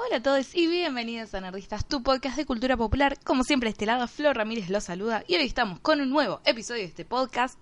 [0.00, 3.18] Hola a todos y bienvenidos a Nerdistas, tu podcast de cultura popular.
[3.24, 6.82] Como siempre, este lado, Flor Ramírez los saluda y hoy estamos con un nuevo episodio
[6.82, 7.58] de este podcast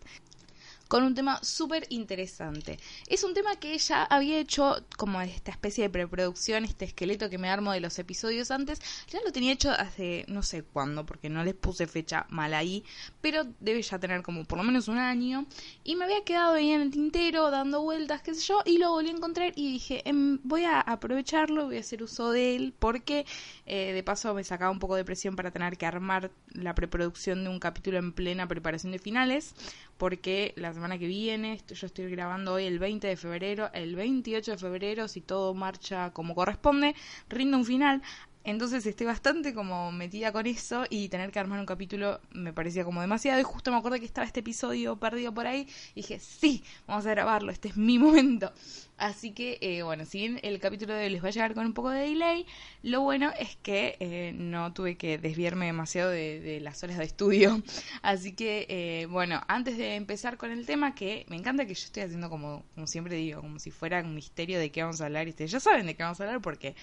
[0.89, 2.79] con un tema súper interesante.
[3.07, 7.39] Es un tema que ella había hecho como esta especie de preproducción, este esqueleto que
[7.39, 8.81] me armo de los episodios antes.
[9.09, 12.85] Ya lo tenía hecho hace no sé cuándo, porque no les puse fecha mal ahí,
[13.21, 15.47] pero debe ya tener como por lo menos un año.
[15.85, 18.91] Y me había quedado ahí en el tintero, dando vueltas, qué sé yo, y lo
[18.91, 22.75] volví a encontrar y dije, em, voy a aprovecharlo, voy a hacer uso de él,
[22.79, 23.27] porque
[23.67, 27.45] eh, de paso me sacaba un poco de presión para tener que armar la preproducción
[27.45, 29.55] de un capítulo en plena preparación de finales
[29.99, 34.53] porque la semana que viene, yo estoy grabando hoy el 20 de febrero, el 28
[34.53, 36.95] de febrero, si todo marcha como corresponde,
[37.29, 38.03] rindo un final.
[38.47, 42.85] Entonces estoy bastante como metida con eso y tener que armar un capítulo me parecía
[42.85, 43.41] como demasiado.
[43.41, 47.05] Y justo me acuerdo que estaba este episodio perdido por ahí y dije, sí, vamos
[47.07, 48.53] a grabarlo, este es mi momento.
[48.99, 51.67] Así que, eh, bueno, si bien el capítulo de hoy les va a llegar con
[51.67, 52.47] un poco de delay,
[52.85, 57.61] lo bueno es que eh, no tuve que desviarme demasiado de, las horas de estudio.
[58.03, 61.85] Así que, eh, bueno, antes de empezar con el tema, que me encanta que yo
[61.85, 65.07] estoy haciendo como, como siempre digo, como si fuera un misterio de qué vamos a
[65.07, 65.27] hablar.
[65.27, 66.77] Y ustedes ya saben de qué vamos a hablar porque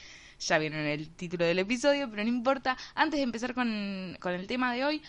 [0.47, 2.77] ya vieron el título del episodio, pero no importa.
[2.95, 5.01] Antes de empezar con, el tema de hoy,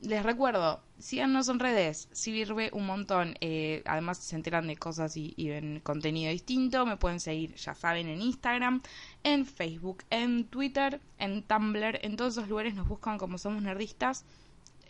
[0.00, 3.34] les recuerdo, síganos en redes, sirve un montón.
[3.40, 6.84] Eh, además se enteran de cosas y, ven contenido distinto.
[6.86, 8.82] Me pueden seguir, ya saben, en Instagram,
[9.22, 12.00] en Facebook, en Twitter, en Tumblr.
[12.02, 14.24] En todos esos lugares nos buscan como somos nerdistas.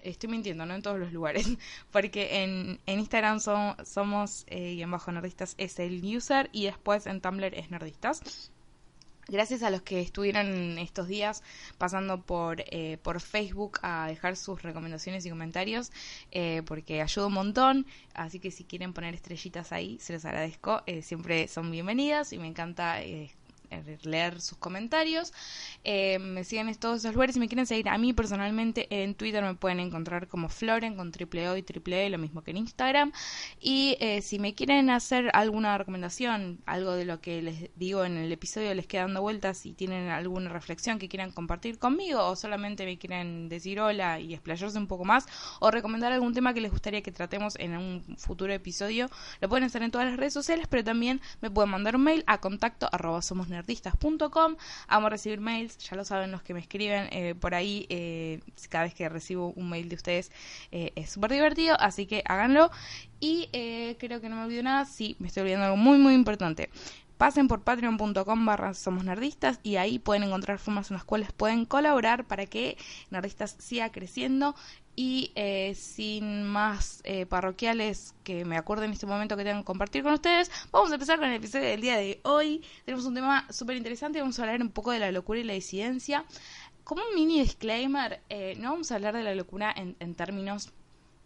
[0.03, 1.47] Estoy mintiendo, no en todos los lugares.
[1.93, 7.21] Porque en, Instagram somos, eh, y en bajo nerdistas es el user y después en
[7.21, 8.53] Tumblr es nerdistas.
[9.29, 11.43] Gracias a los que estuvieron estos días
[11.79, 15.93] pasando por, eh, por Facebook a dejar sus recomendaciones y comentarios,
[16.31, 17.87] eh, porque ayuda un montón.
[18.13, 20.83] Así que si quieren poner estrellitas ahí, se los agradezco.
[20.87, 23.01] Eh, siempre son bienvenidas y me encanta
[24.03, 25.33] leer sus comentarios.
[25.85, 27.35] Eh, me siguen en todos esos lugares.
[27.35, 31.13] Si me quieren seguir a mí personalmente en Twitter me pueden encontrar como Floren con
[31.13, 33.13] triple O y triple E, lo mismo que en Instagram.
[33.61, 38.17] Y eh, si me quieren hacer alguna recomendación, algo de lo que les digo en
[38.17, 42.37] el episodio les queda dando vueltas y tienen alguna reflexión que quieran compartir conmigo o
[42.37, 45.27] solamente me quieren decir hola y explayarse un poco más
[45.61, 49.09] o recomendar algún tema que les gustaría que tratemos en un futuro episodio,
[49.41, 52.25] lo pueden hacer en todas las redes sociales, pero también me pueden mandar un mail
[52.27, 53.23] a contacto arroba
[53.65, 54.57] nerdistas.com.
[54.89, 57.87] Amo recibir mails, ya lo saben los que me escriben eh, por ahí.
[57.89, 60.31] Eh, cada vez que recibo un mail de ustedes
[60.71, 62.71] eh, es súper divertido, así que háganlo.
[63.21, 63.49] Y
[63.99, 64.85] creo que no me olvido nada.
[64.85, 66.69] Sí, me estoy olvidando algo muy, muy importante
[67.17, 71.65] pasen por patreon.com barra somos nerdistas y ahí pueden encontrar formas en las cuales pueden
[71.65, 72.77] colaborar para que
[73.11, 74.55] Nerdistas siga creciendo
[74.97, 79.67] y eh, sin más eh, parroquiales que me acuerdo en este momento que tengan que
[79.67, 82.63] compartir con ustedes, vamos a empezar con el episodio del día de hoy.
[82.85, 85.55] Tenemos un tema súper interesante, vamos a hablar un poco de la locura y la
[85.55, 86.25] disidencia.
[86.85, 90.73] Como un mini disclaimer, eh, no vamos a hablar de la locura en, en términos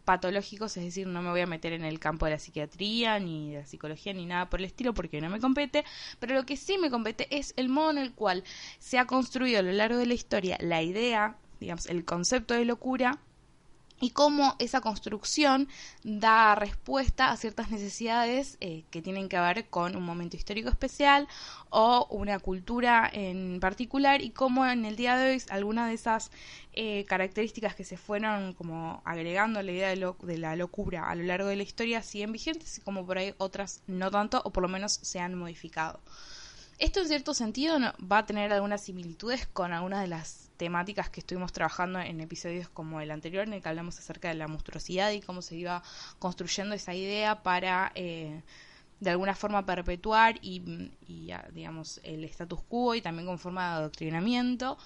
[0.04, 3.52] patológicos, es decir, no me voy a meter en el campo de la psiquiatría, ni
[3.52, 5.84] de la psicología, ni nada por el estilo, porque no me compete,
[6.18, 8.42] pero lo que sí me compete es el modo en el cual
[8.78, 12.64] se ha construido a lo largo de la historia la idea, digamos, el concepto de
[12.64, 13.18] locura
[14.00, 15.68] y cómo esa construcción
[16.04, 21.28] da respuesta a ciertas necesidades eh, que tienen que ver con un momento histórico especial
[21.70, 26.30] o una cultura en particular y cómo en el día de hoy algunas de esas
[26.72, 31.14] eh, características que se fueron como agregando a la idea de, de, la locura a
[31.14, 34.50] lo largo de la historia siguen vigentes y como por ahí otras no tanto o
[34.50, 36.00] por lo menos se han modificado.
[36.78, 41.20] Esto en cierto sentido va a tener algunas similitudes con algunas de las temáticas que
[41.20, 45.10] estuvimos trabajando en episodios como el anterior, en el que hablamos acerca de la monstruosidad
[45.12, 45.82] y cómo se iba
[46.18, 48.42] construyendo esa idea para eh,
[49.00, 50.90] de alguna forma perpetuar y,
[51.52, 54.76] digamos el status quo y también con forma de adoctrinamiento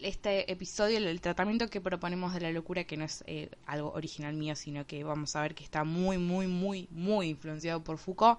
[0.00, 4.34] este episodio, el, tratamiento que proponemos de la locura, que no es eh, algo original
[4.34, 8.38] mío, sino que vamos a ver que está muy, muy, muy, muy influenciado por Foucault,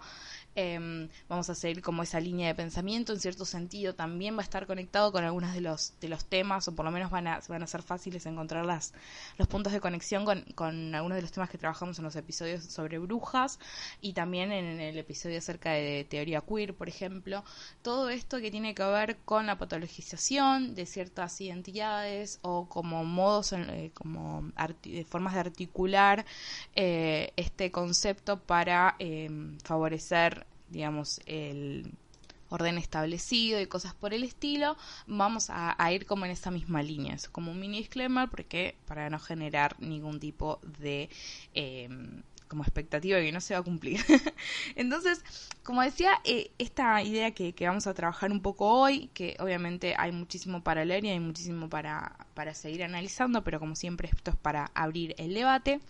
[0.59, 4.44] Em, vamos a seguir como esa línea de pensamiento, en cierto sentido también va a
[4.44, 7.39] estar conectado con algunos de los, de los temas, o por lo menos van a,
[7.48, 8.92] van a ser fáciles encontrar las,
[9.38, 12.63] los puntos de conexión con, con algunos de los temas que trabajamos en los episodios
[12.63, 13.60] sobre brujas
[14.01, 17.44] y también en el episodio acerca de teoría queer, por ejemplo.
[17.83, 23.53] Todo esto que tiene que ver con la patologización de ciertas identidades o como modos,
[23.53, 24.51] eh, como
[25.07, 26.25] formas de articular
[26.75, 31.91] eh, este concepto para em, favorecer digamos, el
[32.49, 37.15] orden establecido y cosas por el estilo, vamos a, ir como en esa misma línea.
[37.15, 41.09] Es como un mini disclaimer porque para no generar ningún tipo de...
[42.47, 43.99] Como expectativa que no se va a cumplir.
[44.75, 45.23] Entonces,
[45.63, 49.95] como decía, eh, esta idea que, que, vamos a trabajar un poco hoy, que obviamente
[49.97, 54.31] hay muchísimo para leer y hay muchísimo para, para seguir analizando, pero como siempre esto
[54.31, 55.81] es para abrir el debate,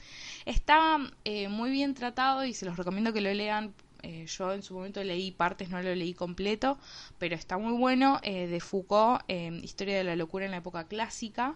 [0.45, 4.63] está eh, muy bien tratado y se los recomiendo que lo lean eh, yo en
[4.63, 6.77] su momento leí partes, no lo leí completo,
[7.17, 10.87] pero está muy bueno, eh, de Foucault, eh, Historia de la locura en la época
[10.87, 11.55] clásica.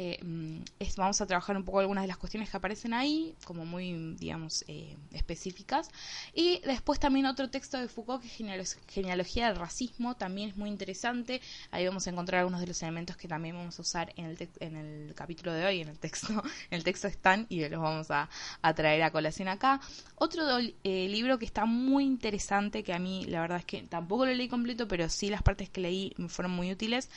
[0.00, 0.60] Eh, mm,
[0.96, 4.64] vamos a trabajar un poco algunas de las cuestiones que aparecen ahí, como muy, digamos,
[4.68, 5.90] eh, específicas.
[6.32, 10.70] Y después también otro texto de Foucault, que es Genealogía del Racismo, también es muy
[10.70, 11.40] interesante.
[11.72, 14.48] Ahí vamos a encontrar algunos de los elementos que también vamos a usar en el,
[14.60, 16.28] en el capítulo de hoy, en el texto.
[16.70, 18.28] En el texto están y los vamos a,
[18.62, 19.80] a traer a colación acá.
[20.16, 24.26] Otro eh, libro que está muy interesante, que a mí la verdad es que tampoco
[24.26, 27.10] lo leí completo, pero sí las partes que leí me fueron muy útiles.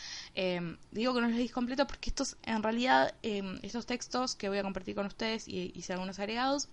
[0.91, 4.49] digo que no lo leí completo porque estos en realidad realidad eh, estos textos que
[4.49, 6.69] voy a compartir con ustedes y hice algunos agregados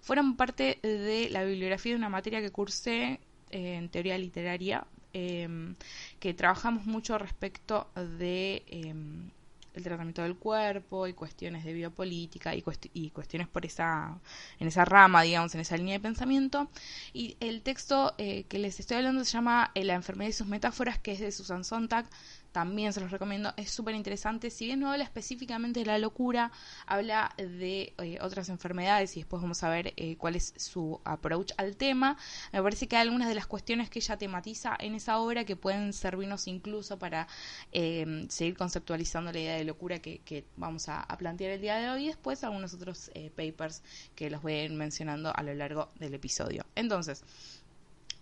[0.00, 3.20] fueron parte de la bibliografía de una materia que cursé
[3.50, 5.76] eh, en teoría literaria, em,
[6.20, 9.30] que trabajamos mucho respecto de em,
[9.74, 12.62] el tratamiento del cuerpo y cuestiones de biopolítica y,
[12.92, 14.18] y, cuestiones por esa
[14.60, 16.68] en esa rama digamos en esa línea de pensamiento.
[17.12, 20.46] Y el texto eh, que les estoy hablando se llama eh, la enfermedad y sus
[20.46, 22.06] metáforas que es de Susan Sontag
[22.54, 24.48] también se los recomiendo, es súper interesante.
[24.48, 26.52] Si bien no habla específicamente de la locura,
[26.86, 31.50] habla de eh, otras enfermedades y después vamos a ver eh, cuál es su approach
[31.56, 32.16] al tema.
[32.52, 35.56] Me parece que hay algunas de las cuestiones que ella tematiza en esa obra que
[35.56, 37.26] pueden servirnos incluso para
[37.72, 41.90] eh, seguir conceptualizando la idea de locura que, vamos a, a, plantear el día de
[41.90, 43.82] hoy y después algunos otros papers
[44.14, 46.64] que los voy a ir mencionando a lo largo del episodio.
[46.76, 47.24] Entonces,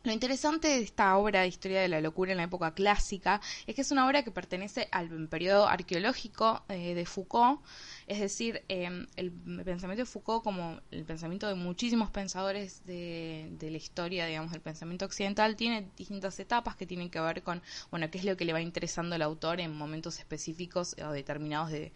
[0.05, 3.75] lo interesante de esta obra de historia de la locura en la época clásica es
[3.75, 7.61] que es una obra que pertenece al periodo arqueológico eh, de Foucault,
[8.07, 13.71] es decir, em, el pensamiento de Foucault, como el pensamiento de muchísimos pensadores de, de,
[13.71, 18.11] la historia, digamos, del pensamiento occidental, tiene distintas etapas que tienen que ver con, bueno,
[18.11, 21.93] qué es lo que le va interesando al autor en momentos específicos o determinados de,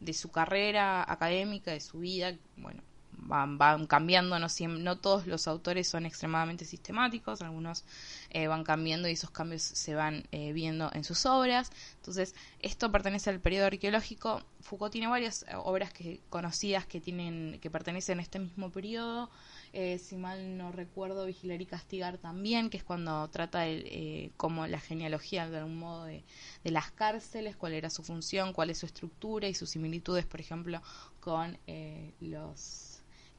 [0.00, 5.46] de su carrera académica, de su vida, bueno, van, van cambiando, no, no todos los
[5.48, 7.84] autores son extremadamente sistemáticos, algunos
[8.30, 11.70] eh, van cambiando y esos cambios se van eh, viendo en sus obras.
[11.96, 14.42] Entonces, esto pertenece al periodo arqueológico.
[14.60, 19.30] Foucault tiene varias eh, obras que, conocidas que, tienen, que pertenecen a este mismo periodo.
[19.72, 24.80] si mal no recuerdo, Vigilar y Castigar también, que es cuando trata de, como la
[24.80, 26.24] genealogía de algún modo de,
[26.64, 30.40] de, las cárceles, cuál era su función, cuál es su estructura y sus similitudes, por
[30.40, 30.82] ejemplo,
[31.20, 31.58] con
[32.20, 32.89] los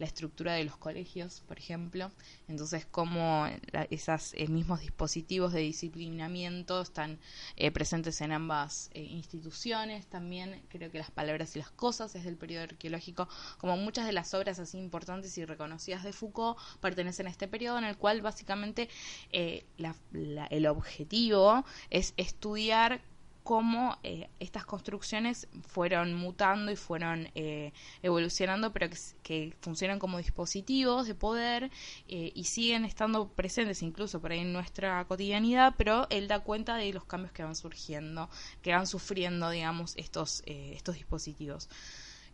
[0.01, 2.11] la estructura de los colegios, por ejemplo.
[2.47, 3.45] Entonces, cómo
[3.91, 7.19] esos eh, mismos dispositivos de disciplinamiento están
[7.55, 10.07] eh, presentes en ambas eh, instituciones.
[10.07, 14.11] También creo que las palabras y las cosas es del periodo arqueológico, como muchas de
[14.11, 18.23] las obras así importantes y reconocidas de Foucault pertenecen a este periodo en el cual
[18.23, 18.89] básicamente
[19.31, 23.01] el objetivo es estudiar
[23.43, 27.73] cómo eh, estas construcciones fueron mutando y fueron eh,
[28.03, 28.89] evolucionando, pero
[29.23, 31.71] que, funcionan como dispositivos de poder
[32.07, 36.75] eh, y siguen estando presentes incluso por ahí en nuestra cotidianidad, pero él da cuenta
[36.75, 38.29] de los cambios que van surgiendo,
[38.61, 41.69] que van sufriendo, digamos, estos, estos dispositivos.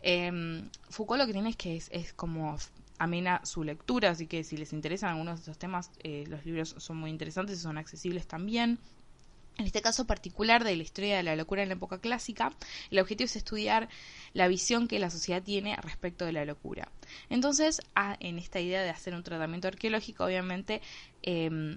[0.02, 2.56] Em, Foucault lo que tiene es que es, es como
[2.98, 5.90] amena su lectura, así que si les interesan algunos de estos temas,
[6.26, 8.78] los libros son muy interesantes y son accesibles también.
[9.58, 12.52] En este caso particular de la historia de la locura en la época clásica,
[12.92, 13.88] el objetivo es estudiar
[14.32, 16.92] la visión que la sociedad tiene respecto de la locura.
[17.28, 17.80] Entonces,
[18.20, 20.80] en esta idea de hacer un tratamiento arqueológico, obviamente,
[21.24, 21.76] eh,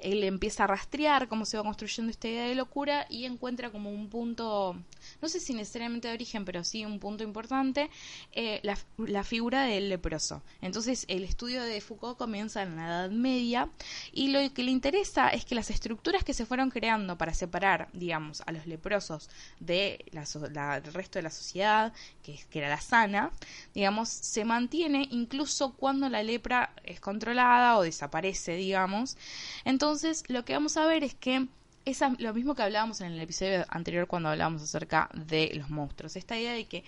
[0.00, 3.90] él empieza a rastrear cómo se va construyendo esta idea de locura y encuentra como
[3.90, 4.76] un punto,
[5.20, 7.90] no sé si necesariamente de origen, pero sí un punto importante,
[8.32, 10.42] eh, la, figura del leproso.
[10.60, 13.68] Entonces el estudio de Foucault comienza en la Edad Media
[14.12, 17.88] y lo que le interesa es que las estructuras que se fueron creando para separar,
[17.92, 23.32] digamos, a los leprosos de la, resto de la sociedad, que, que era la sana,
[23.74, 29.16] digamos, se mantiene incluso cuando la lepra es controlada o desaparece, digamos.
[29.64, 31.48] Entonces, entonces, lo que vamos a ver es que
[31.86, 36.16] es lo mismo que hablábamos en el episodio anterior cuando hablábamos acerca de los monstruos.
[36.16, 36.84] Esta idea de que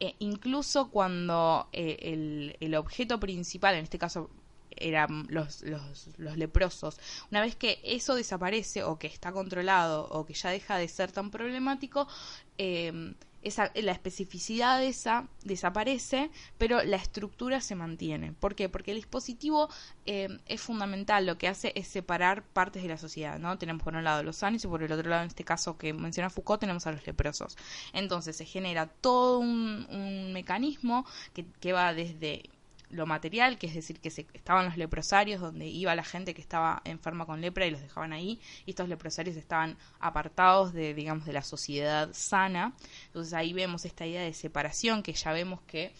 [0.00, 4.30] eh, incluso cuando eh, el, objeto principal, en este caso
[4.70, 6.98] eran los, los, los, leprosos,
[7.30, 11.12] una vez que eso desaparece o que está controlado o que ya deja de ser
[11.12, 12.08] tan problemático,
[12.56, 13.12] eh,
[13.46, 18.32] esa, la especificidad esa desaparece, pero la estructura se mantiene.
[18.32, 18.68] ¿Por qué?
[18.68, 19.68] Porque el dispositivo
[20.04, 23.56] eh, es fundamental, lo que hace es separar partes de la sociedad, ¿no?
[23.58, 25.92] Tenemos por un lado los sanos y por el otro lado, en este caso que
[25.92, 27.56] menciona Foucault, tenemos a los leprosos.
[27.92, 32.50] Entonces se genera todo un, un mecanismo que, que va desde
[32.90, 36.40] lo material, que es decir, que se, estaban los leprosarios donde iba la gente que
[36.40, 41.26] estaba enferma con lepra y los dejaban ahí, y estos leprosarios estaban apartados de, digamos,
[41.26, 42.74] de la sociedad sana.
[43.06, 45.92] Entonces ahí vemos esta idea de separación que ya vemos que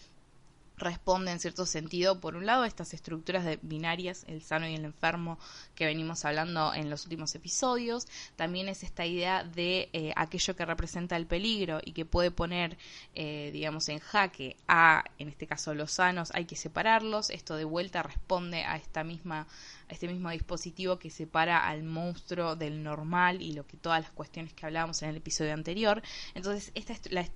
[0.77, 4.75] responde en cierto sentido, por un lado, a estas estructuras de binarias, el sano y
[4.75, 5.39] el enfermo,
[5.75, 8.07] que venimos hablando en los últimos episodios.
[8.35, 12.77] También es esta idea de eh, aquello que representa el peligro y que puede poner,
[13.15, 17.29] eh, digamos, en jaque a, en este caso, los sanos, hay que separarlos.
[17.29, 19.47] Esto de vuelta responde a esta misma
[19.89, 24.53] este mismo dispositivo que separa al monstruo del normal y lo que todas las cuestiones
[24.53, 26.01] que hablábamos en el episodio anterior.
[26.35, 26.71] Entonces,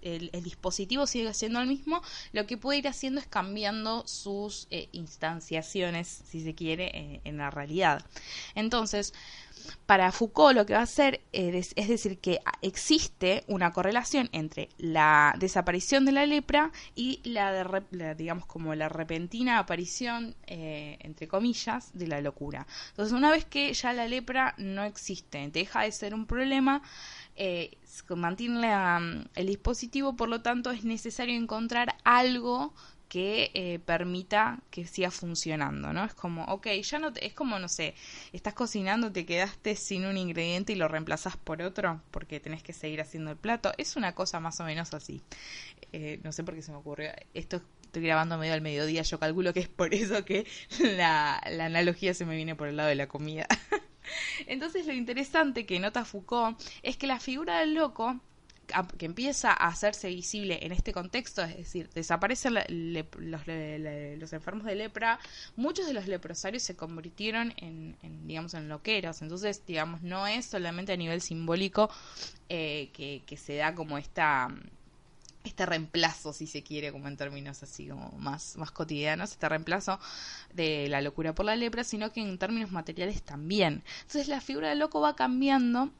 [0.01, 2.01] el, dispositivo sigue siendo el mismo,
[2.33, 7.51] lo que puede ir haciendo es cambiando sus eh, instanciaciones, si se quiere, en la
[7.51, 8.05] realidad.
[8.55, 9.13] Entonces,
[9.85, 15.35] para Foucault lo que va a hacer es, decir que existe una correlación entre la
[15.37, 17.83] desaparición de la lepra y la,
[18.17, 22.67] digamos como la repentina aparición eh, entre comillas de la locura.
[22.89, 26.81] Entonces una vez que ya la lepra no existe, deja de ser un problema,
[27.35, 27.77] eh,
[28.15, 32.73] mantiene el dispositivo, por lo tanto es necesario encontrar algo
[33.11, 36.05] que eh, permita que siga funcionando, ¿no?
[36.05, 37.93] Es como, ok, ya no, te, es como, no sé,
[38.31, 42.71] estás cocinando, te quedaste sin un ingrediente y lo reemplazas por otro porque tenés que
[42.71, 43.73] seguir haciendo el plato.
[43.77, 45.21] Es una cosa más o menos así.
[45.91, 47.11] Eh, no sé por qué se me ocurrió.
[47.33, 50.47] Esto estoy grabando medio al mediodía, yo calculo que es por eso que
[50.79, 53.45] la, la analogía se me viene por el lado de la comida.
[54.47, 58.21] Entonces lo interesante que nota Foucault es que la figura del loco
[58.97, 65.19] que empieza a hacerse visible en este contexto, es decir, desaparecen los, enfermos de lepra,
[65.55, 67.97] muchos de los leprosarios se convirtieron en,
[68.27, 69.21] digamos, en loqueros.
[69.21, 71.89] Entonces, digamos, no es solamente a nivel simbólico
[72.49, 74.49] eh, que, se da como esta
[75.43, 79.99] este reemplazo, si se quiere, como en términos así como más, más cotidianos, este reemplazo
[80.53, 83.83] de la locura por la lepra, sino que en términos materiales también.
[84.01, 85.91] Entonces la figura del loco va cambiando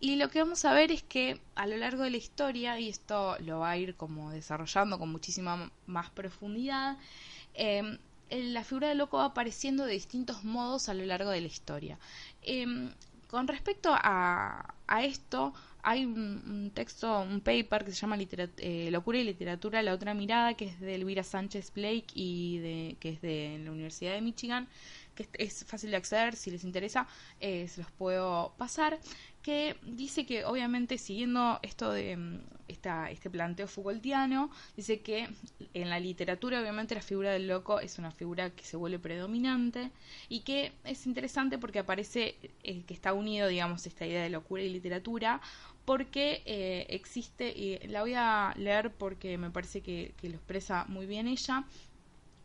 [0.00, 2.88] y lo que vamos a ver es que a lo largo de la historia, y
[2.88, 6.96] esto lo va a ir como desarrollando con muchísima más profundidad,
[7.54, 7.98] em,
[8.30, 11.98] la figura del loco va apareciendo de distintos modos a lo largo de la historia.
[12.42, 12.92] Em,
[13.28, 19.24] con respecto a, esto, hay un, texto, un paper que se llama eh, Locura y
[19.24, 23.60] Literatura, la otra mirada, que es de Elvira Sánchez Blake y de, que es de
[23.64, 24.68] la Universidad de Michigan,
[25.14, 27.06] que es, fácil de acceder, si les interesa,
[27.40, 28.98] eh, se los puedo pasar
[29.42, 35.28] que dice que obviamente siguiendo esto de mm, esta, este planteo Foucaultiano, dice que
[35.74, 39.90] en la literatura obviamente la figura del loco es una figura que se vuelve predominante
[40.28, 44.62] y que es interesante porque aparece eh, que está unido, digamos, esta idea de locura
[44.62, 45.40] y literatura
[45.84, 50.84] porque eh, existe, y la voy a leer porque me parece que, que lo expresa
[50.88, 51.64] muy bien ella,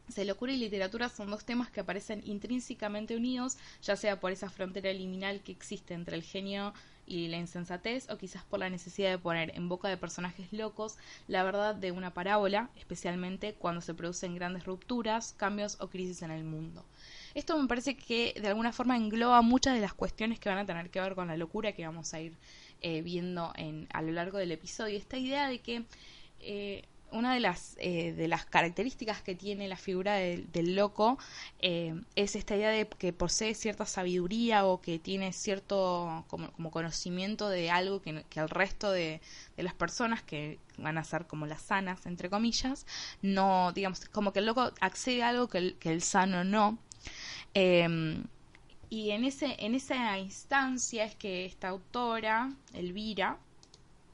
[0.10, 4.50] se locura y literatura son dos temas que aparecen intrínsecamente unidos, ya sea por esa
[4.50, 6.74] frontera liminal que existe entre el genio
[7.08, 10.98] y la insensatez, o quizás por la necesidad de poner en boca de personajes locos
[11.28, 16.32] la verdad de una parábola, especialmente cuando se producen grandes rupturas, cambios o crisis en
[16.32, 16.84] el mundo.
[17.36, 20.66] Esto me parece que de alguna forma engloba muchas de las cuestiones que van a
[20.66, 22.34] tener que ver con la locura que vamos a ir
[22.82, 24.98] eh, viendo en, a lo largo del episodio.
[24.98, 25.84] Esta idea de que
[26.40, 26.84] eh,
[27.16, 31.18] una de las, eh, de las características que tiene la figura del loco
[31.60, 37.48] eh, es esta idea de que posee cierta sabiduría o que tiene cierto como, conocimiento
[37.48, 39.22] de algo que, que el resto de,
[39.56, 42.86] las personas que van a ser como las sanas, entre comillas,
[43.22, 46.78] no, digamos, como que el loco accede a algo que el, que el sano no.
[47.54, 48.26] Em,
[48.90, 53.40] y en, ese, en esa instancia es que esta autora, Elvira,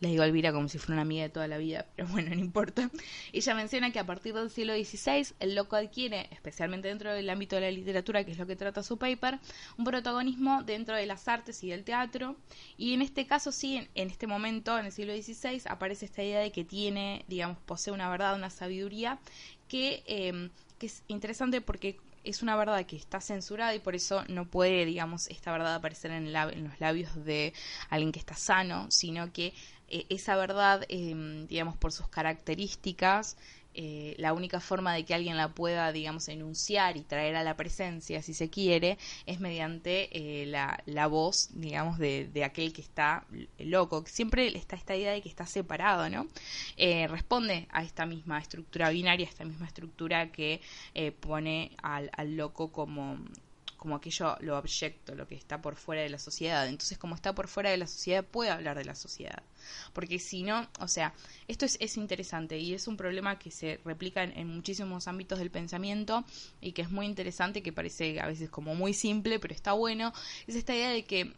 [0.01, 2.33] le digo a Elvira como si fuera una amiga de toda la vida, pero bueno,
[2.33, 2.89] no importa.
[3.33, 7.55] Ella menciona que a partir del siglo XVI el loco adquiere, especialmente dentro del ámbito
[7.55, 9.39] de la literatura, que es lo que trata su paper,
[9.77, 12.35] un protagonismo dentro de las artes y del teatro.
[12.77, 16.39] Y en este caso, sí, en, este momento, en el siglo XVI, aparece esta idea
[16.39, 19.19] de que tiene, digamos, posee una verdad, una sabiduría,
[19.67, 24.23] que, em, que es interesante porque es una verdad que está censurada y por eso
[24.27, 27.53] no puede, digamos, esta verdad aparecer en los labios de
[27.89, 29.53] alguien que está sano, sino que
[29.91, 33.37] eh, esa verdad, em, digamos, por sus características,
[33.73, 37.55] eh, la única forma de que alguien la pueda, digamos, enunciar y traer a la
[37.57, 42.81] presencia, si se quiere, es mediante eh, la, la, voz, digamos, de, de, aquel que
[42.81, 43.25] está
[43.59, 44.03] loco.
[44.07, 46.27] Siempre está esta idea de que está separado, ¿no?
[46.77, 50.61] responde a esta misma estructura binaria, a esta misma estructura que
[51.19, 53.17] pone al, al loco como
[53.81, 56.67] como aquello, lo abyecto, lo que está por fuera de la sociedad.
[56.67, 59.41] Entonces, como está por fuera de la sociedad, puede hablar de la sociedad.
[59.91, 61.15] Porque si no, o sea,
[61.47, 65.49] esto es, es interesante y es un problema que se replica en, muchísimos ámbitos del
[65.49, 66.23] pensamiento
[66.61, 70.13] y que es muy interesante, que parece a veces como muy simple, pero está bueno.
[70.45, 71.33] Es esta idea de que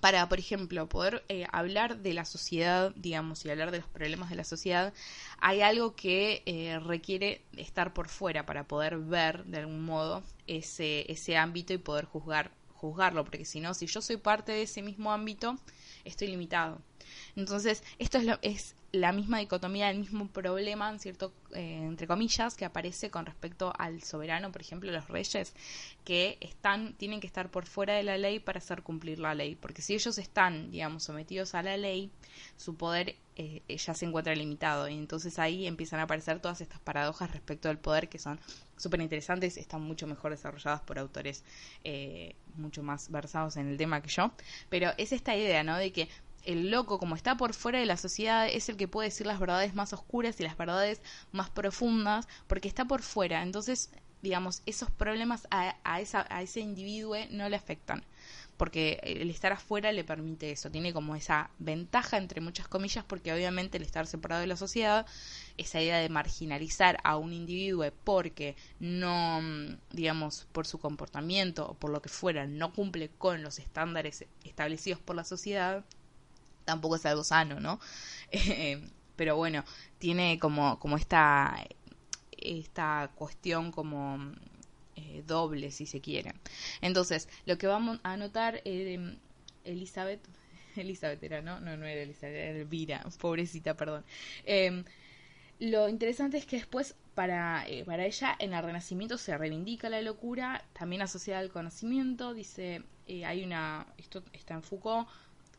[0.00, 4.30] para, por ejemplo, poder eh, hablar de la sociedad, digamos, y hablar de los problemas
[4.30, 4.94] de la sociedad,
[5.40, 11.10] hay algo que eh, requiere estar por fuera para poder ver, de algún modo, ese,
[11.10, 14.82] ese ámbito y poder juzgar, juzgarlo, porque si no, si yo soy parte de ese
[14.82, 15.58] mismo ámbito,
[16.04, 16.80] estoy limitado.
[17.36, 22.56] Entonces, esto es, lo, es la misma dicotomía, el mismo problema, cierto, eh, entre comillas,
[22.56, 25.54] que aparece con respecto al soberano, por ejemplo, los reyes,
[26.04, 29.54] que están, tienen que estar por fuera de la ley para hacer cumplir la ley,
[29.54, 32.10] porque si ellos están, digamos, sometidos a la ley,
[32.56, 36.80] su poder eh, ya se encuentra limitado, y entonces ahí empiezan a aparecer todas estas
[36.80, 38.40] paradojas respecto al poder que son
[38.76, 41.44] súper interesantes, están mucho mejor desarrolladas por autores
[41.84, 44.32] eh, mucho más versados en el tema que yo,
[44.68, 45.76] pero es esta idea, ¿no?
[45.76, 46.08] De que
[46.44, 49.40] el loco, como está por fuera de la sociedad, es el que puede decir las
[49.40, 53.42] verdades más oscuras y las verdades más profundas, porque está por fuera.
[53.42, 53.90] Entonces,
[54.22, 58.04] digamos, esos problemas a, a, esa, a ese individuo no le afectan,
[58.56, 63.32] porque el estar afuera le permite eso, tiene como esa ventaja, entre muchas comillas, porque
[63.32, 65.06] obviamente el estar separado de la sociedad,
[65.56, 69.40] esa idea de marginalizar a un individuo porque no,
[69.92, 75.00] digamos, por su comportamiento o por lo que fuera, no cumple con los estándares establecidos
[75.00, 75.84] por la sociedad,
[76.70, 77.80] tampoco es algo sano, ¿no?
[78.32, 78.80] Eh,
[79.16, 79.64] pero bueno,
[79.98, 81.66] tiene como, como esta,
[82.30, 84.32] esta cuestión como
[84.96, 86.32] eh, doble, si se quiere.
[86.80, 89.18] Entonces, lo que vamos a notar, eh,
[89.64, 90.20] Elizabeth,
[90.76, 91.60] Elizabeth era, ¿no?
[91.60, 94.04] No, no era Elizabeth, era Elvira, pobrecita, perdón.
[94.44, 94.84] Em,
[95.58, 100.64] lo interesante es que después para, para ella en el Renacimiento se reivindica la locura,
[100.72, 105.08] también asociada al conocimiento, dice, hay una, esto está en Foucault,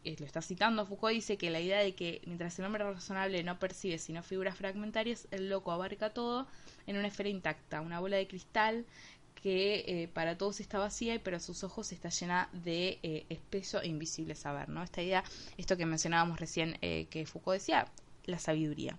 [0.04, 3.44] eh, lo está citando Foucault, dice que la idea de que mientras el hombre razonable
[3.44, 6.48] no percibe sino figuras fragmentarias, el loco abarca todo
[6.88, 8.86] en una esfera intacta, una bola de cristal
[9.36, 13.88] que eh, para todos está vacía pero sus ojos está llena de eh, espeso e
[13.88, 14.82] invisible saber, ¿no?
[14.82, 15.24] Esta idea,
[15.58, 17.88] esto que mencionábamos recién que Foucault decía,
[18.26, 18.98] la sabiduría.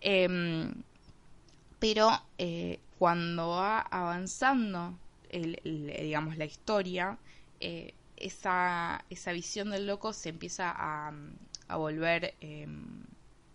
[0.00, 0.72] Em,
[1.80, 2.10] pero
[2.98, 4.98] cuando va avanzando,
[5.30, 7.18] digamos, la historia,
[8.20, 11.12] esa, esa visión del loco se empieza a,
[11.68, 13.04] a volver em,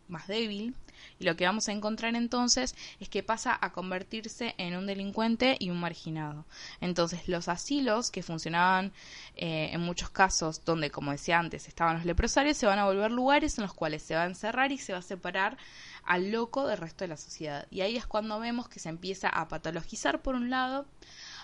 [0.08, 0.76] más débil
[1.20, 5.56] y lo que vamos a encontrar entonces es que pasa a convertirse en un delincuente
[5.60, 6.46] y un marginado.
[6.82, 8.92] Entonces los asilos que funcionaban
[9.36, 13.12] eh, en muchos casos donde, como decía antes, estaban los leprosarios, se van a volver
[13.12, 15.58] lugares en los cuales se va a encerrar y se va a separar
[16.04, 17.68] al loco del resto de la sociedad.
[17.70, 20.86] Y ahí es cuando vemos que se empieza a patologizar por un lado,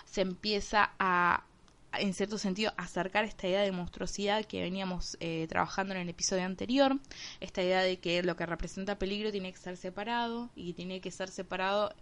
[0.04, 1.44] se empieza a
[1.92, 6.44] en cierto sentido, acercar esta idea de monstruosidad que veníamos eh, trabajando en el episodio
[6.44, 6.98] anterior,
[7.40, 11.10] esta idea de que lo que representa peligro tiene que ser separado y tiene que
[11.10, 11.94] ser separado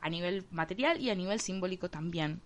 [0.00, 2.40] a nivel material y a nivel simbólico también.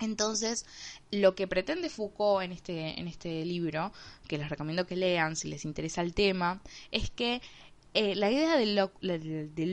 [0.00, 0.64] Entonces,
[1.10, 3.92] lo que pretende Foucault en este, en este libro,
[4.26, 7.42] que les recomiendo que lean si les interesa el tema, es que
[7.92, 8.76] eh, la idea del,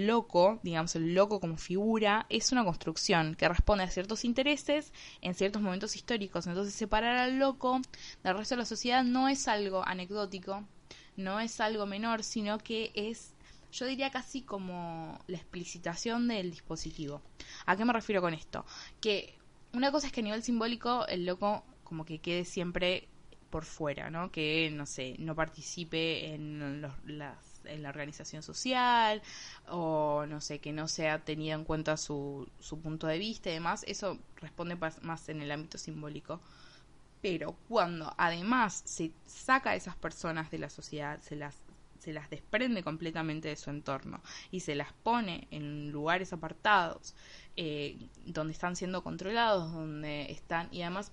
[0.08, 5.36] loco, digamos, el loco como figura, es una construcción que responde a ciertos intereses en
[5.36, 6.47] ciertos momentos históricos.
[6.47, 7.80] Entonces, separar al loco
[8.23, 10.65] del resto de la sociedad no es algo anecdótico,
[11.15, 13.34] no es algo menor, sino que es,
[13.71, 17.21] yo diría casi como la explicitación del dispositivo.
[17.67, 18.65] ¿A qué me refiero con esto?
[18.99, 19.36] Que
[19.73, 23.08] una cosa es que a nivel simbólico el loco como que quede siempre
[23.51, 24.32] por fuera, ¿no?
[24.32, 29.21] Que, no sé, no participe en los, las en la organización social
[29.69, 33.53] o no sé, que no sea tenido en cuenta su, su punto de vista y
[33.53, 36.39] demás, eso responde más en el ámbito simbólico.
[37.21, 41.56] Pero cuando además se saca a esas personas de la sociedad, se las
[41.99, 47.15] se las desprende completamente de su entorno y se las pone en lugares apartados
[47.58, 51.12] eh, donde están siendo controlados, donde están y además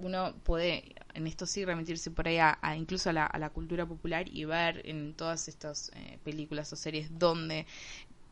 [0.00, 4.44] uno puede en esto sí remitirse por ahí a, incluso a la, cultura popular y
[4.44, 7.66] ver en todas estas eh, películas o series donde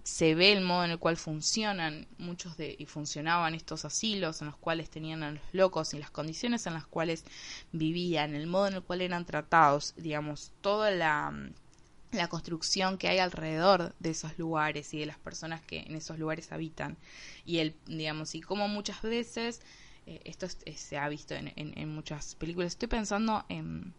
[0.05, 4.47] se ve el modo en el cual funcionan muchos de y funcionaban estos asilos en
[4.47, 7.25] los cuales tenían a los locos y las condiciones en las cuales
[7.73, 11.51] vivían, el modo en el cual eran tratados, digamos, toda la
[12.13, 16.19] la construcción que hay alrededor de esos lugares y de las personas que en esos
[16.19, 16.97] lugares habitan.
[17.45, 19.61] Y el digamos y como muchas veces
[20.09, 22.73] eh, esto se ha visto en, en, muchas películas.
[22.73, 23.93] Estoy pensando en...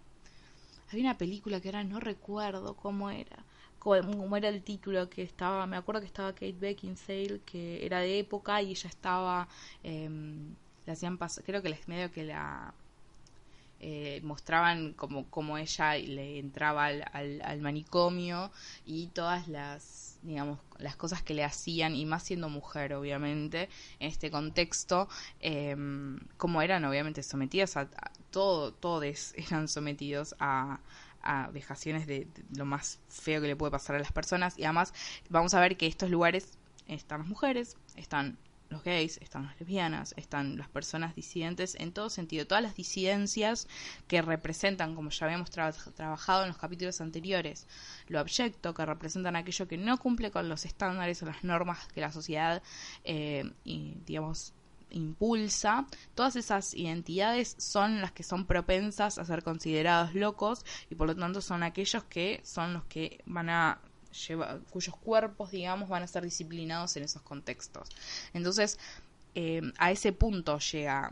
[0.92, 3.46] Hay una película que ahora no recuerdo cómo era,
[3.78, 8.18] cómo, era el título que estaba, me acuerdo que estaba Kate Beckinsale, que era de
[8.18, 9.48] época y ella estaba,
[9.84, 12.74] le hacían pasar, creo que les medio que la
[13.80, 18.52] eh, mostraban como, como ella le entraba al, al, manicomio
[18.86, 24.10] y todas las digamos las cosas que le hacían y más siendo mujer obviamente en
[24.10, 25.08] este contexto
[25.40, 25.78] eh,
[26.36, 27.90] como eran obviamente sometidas a,
[28.32, 30.80] todo todos eran sometidos a,
[31.22, 34.58] a vejaciones de, lo más feo que le puede pasar a las personas.
[34.58, 34.94] Y además
[35.30, 38.38] vamos a ver que estos lugares están las mujeres están
[38.70, 42.46] los gays, están las lesbianas, están las personas disidentes en todo sentido.
[42.46, 43.68] Todas las disidencias
[44.08, 47.68] que representan, como ya habíamos trabajado en los capítulos anteriores,
[48.08, 52.02] lo abyecto, que representan aquello que no cumple con los estándares o las normas que
[52.02, 52.62] la sociedad,
[53.04, 54.54] eh, digamos,
[54.92, 61.08] impulsa, todas esas identidades son las que son propensas a ser considerados locos y por
[61.08, 63.80] lo tanto son aquellos que son los que van a
[64.70, 67.90] cuyos cuerpos, digamos, van a ser disciplinados en esos contextos.
[68.34, 68.80] Entonces,
[69.36, 71.12] eh, a ese punto llega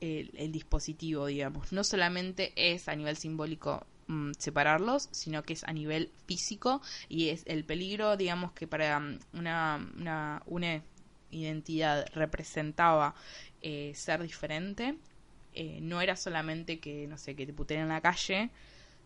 [0.00, 1.72] el, dispositivo, digamos.
[1.72, 7.30] No solamente es a nivel simbólico mm, separarlos, sino que es a nivel físico y
[7.30, 10.82] es el peligro, digamos, que para mm, una, una, una
[11.30, 13.14] identidad representaba
[13.62, 14.96] eh, ser diferente.
[15.54, 18.50] Eh, no era solamente que, no sé, que te puteen en la calle,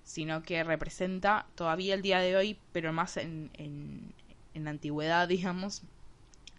[0.08, 4.14] sino que representa todavía el día de hoy, pero más en, en,
[4.54, 5.82] la antigüedad, digamos,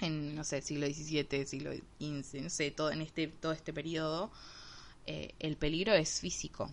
[0.01, 4.31] en, no sé, siglo XVII, siglo XV, no sé, todo, en este, todo este periodo,
[5.07, 6.69] eh, el peligro es físico.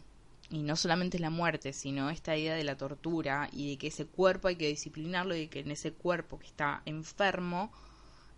[0.51, 4.05] Y no solamente la muerte, sino esta idea de la tortura y de que ese
[4.05, 7.73] cuerpo hay que disciplinarlo y de que en ese cuerpo que está enfermo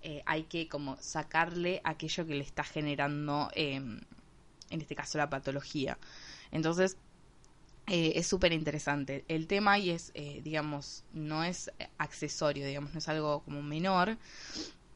[0.02, 4.00] eh, hay que como sacarle aquello que le está generando, em,
[4.70, 5.98] en este caso, la patología.
[6.52, 6.96] Entonces,
[7.90, 12.98] eh, es súper interesante el tema y es, eh, digamos, no es accesorio, digamos, no
[12.98, 14.18] es algo como menor.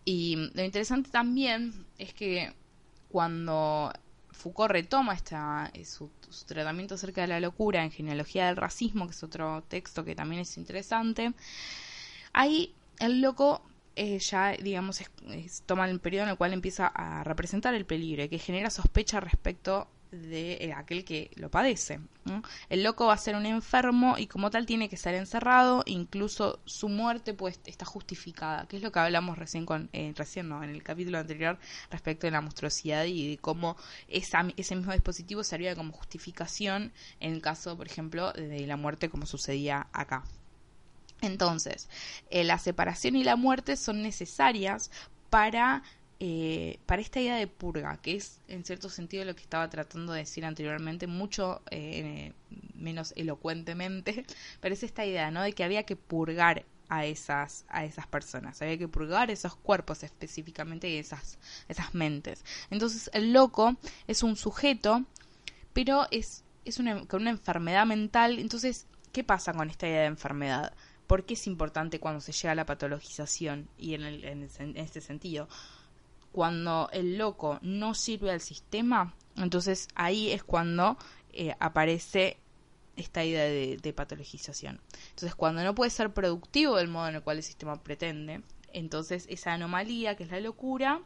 [0.05, 2.53] Y lo interesante también es que
[3.09, 3.93] cuando
[4.33, 6.11] Foucault retoma esta, eh, su,
[6.47, 10.43] tratamiento acerca de la locura en Genealogía del Racismo, que es otro texto que también
[10.43, 11.33] es interesante,
[12.33, 13.63] ahí el loco
[13.95, 15.03] ya, digamos,
[15.67, 19.21] toma el periodo en el cual empieza a representar el peligro y que genera sospecha
[19.21, 22.01] respecto de eh, aquel que lo padece.
[22.69, 26.61] El loco va a ser un enfermo y como tal tiene que ser encerrado, incluso
[26.65, 30.63] su muerte pues está justificada, que es lo que hablamos recién con eh, recién no,
[30.63, 31.59] en el capítulo anterior
[31.91, 33.77] respecto de la monstruosidad y de cómo
[34.09, 39.27] ese mismo dispositivo servía como justificación en el caso, por ejemplo, de la muerte como
[39.27, 40.23] sucedía acá.
[41.23, 41.89] Entonces,
[42.31, 44.91] eh, la separación y la muerte son necesarias
[45.31, 45.83] para
[46.21, 50.13] eh, para esta idea de purga, que es en cierto sentido lo que estaba tratando
[50.13, 52.33] de decir anteriormente, mucho eh,
[52.75, 54.25] menos elocuentemente,
[54.61, 55.43] pero es esta idea, ¿no?
[55.43, 60.03] De que había que purgar a esas, a esas personas, había que purgar esos cuerpos
[60.03, 62.45] específicamente y esas, esas mentes.
[62.71, 65.05] Entonces el loco es un sujeto,
[65.73, 70.07] pero es, es una, con una enfermedad mental, entonces, ¿qué pasa con esta idea de
[70.07, 70.75] enfermedad?
[71.07, 75.49] ¿Por qué es importante cuando se llega a la patologización y en, en este sentido?
[76.33, 80.97] Cuando el loco no sirve al sistema, entonces ahí es cuando
[81.33, 82.39] eh, aparece
[82.97, 84.81] esta idea de, patologización.
[85.11, 88.43] Entonces, cuando no puede ser productivo del modo en el cual el sistema pretende,
[88.73, 91.01] entonces esa anomalía, que es la locura,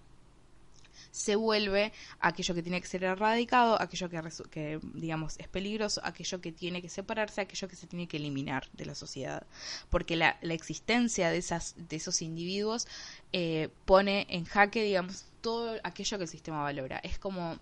[1.10, 4.08] se vuelve aquello que tiene que ser erradicado, aquello
[4.50, 8.68] que, digamos es peligroso, aquello que tiene que separarse, aquello que se tiene que eliminar
[8.72, 9.46] de la sociedad.
[9.90, 12.86] Porque la, la existencia de, esas, de esos individuos
[13.32, 16.98] eh, pone en jaque, digamos, todo aquello que el sistema valora.
[16.98, 17.58] Es como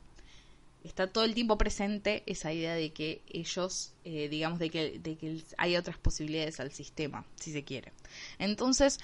[0.85, 5.17] está todo el tiempo presente esa idea de que ellos, eh, digamos, de que, de
[5.17, 7.93] que hay otras posibilidades al sistema, si se quiere.
[8.39, 8.99] Entonces,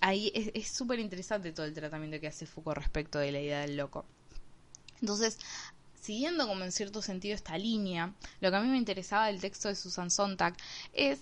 [0.00, 3.76] ahí es súper interesante todo el tratamiento que hace Foucault respecto de la idea del
[3.76, 4.04] loco.
[5.00, 5.38] Entonces,
[6.00, 9.68] siguiendo como en cierto sentido esta línea, lo que a mí me interesaba del texto
[9.68, 10.54] de Susan Sontag
[10.92, 11.20] es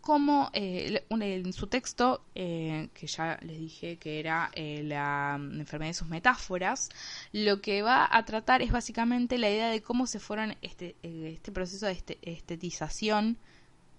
[0.00, 5.90] cómo eh, en su texto, eh, que ya les dije que era eh, la enfermedad
[5.90, 6.88] de sus metáforas,
[7.32, 11.52] lo que va a tratar es básicamente la idea de cómo se fueron este, este
[11.52, 13.36] proceso de este, estetización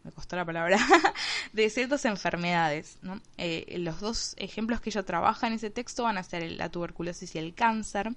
[0.03, 0.77] me costó la palabra,
[1.53, 2.97] de ciertas enfermedades.
[3.37, 7.35] Eh, los dos ejemplos que ella trabaja en ese texto van a ser la tuberculosis
[7.35, 8.15] y el cáncer.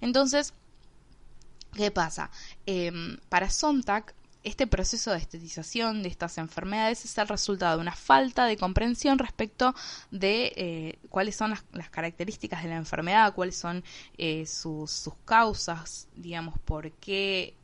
[0.00, 0.54] Entonces,
[1.74, 2.30] ¿qué pasa?
[2.64, 7.96] Em, para Sontag, este proceso de estetización de estas enfermedades es el resultado de una
[7.96, 9.74] falta de comprensión respecto
[10.12, 13.82] de eh, cuáles son las, características de la enfermedad, cuáles son
[14.16, 17.56] eh, sus causas, digamos, por qué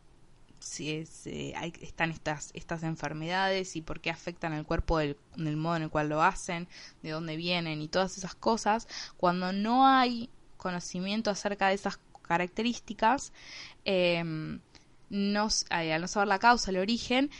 [0.62, 5.16] si es, eh, hay, están estas, estas enfermedades y por qué afectan al cuerpo del,
[5.36, 6.68] del modo en el cual lo hacen,
[7.02, 13.32] de dónde vienen y todas esas cosas, cuando no hay conocimiento acerca de esas características,
[13.84, 14.60] em,
[15.10, 17.30] no, al no saber la causa, el origen,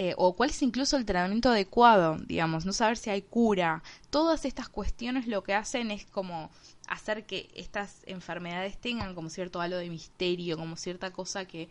[0.00, 3.82] eh, o cuál es incluso el tratamiento adecuado, digamos, no saber si hay cura.
[4.10, 6.50] Todas estas cuestiones lo que hacen es como
[6.86, 11.68] hacer que estas enfermedades tengan como cierto halo de misterio, como cierta cosa que,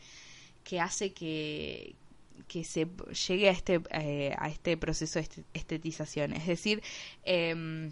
[0.67, 1.95] que hace que,
[2.49, 2.87] que se
[3.27, 6.33] llegue a este, eh, a este proceso de estetización.
[6.33, 6.83] Es decir,
[7.23, 7.89] eh,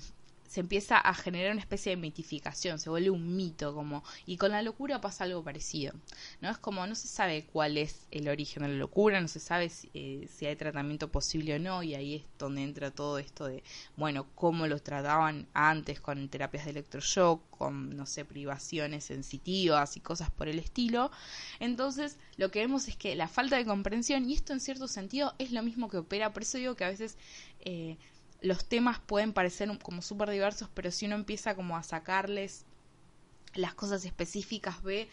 [0.55, 4.51] se empieza a generar una especie de mitificación, se vuelve un mito como y con
[4.51, 5.93] la locura pasa algo parecido.
[6.39, 9.41] No es como no se sabe cuál es el origen de la locura, no se
[9.41, 13.19] sabe si, eh, si hay tratamiento posible o no y ahí es donde entra todo
[13.19, 13.65] esto de
[13.97, 19.99] bueno, cómo los trataban antes con terapias de electroshock, con no sé, privaciones sensitivas y
[19.99, 21.11] cosas por el estilo.
[21.59, 25.35] Entonces, lo que vemos es que la falta de comprensión y esto en cierto sentido
[25.37, 27.17] es lo mismo que opera, por eso digo que a veces
[27.59, 27.97] eh,
[28.45, 32.65] los temas pueden parecer como súper diversos, pero si uno empieza como a sacarles
[33.55, 35.09] las cosas específicas, ve,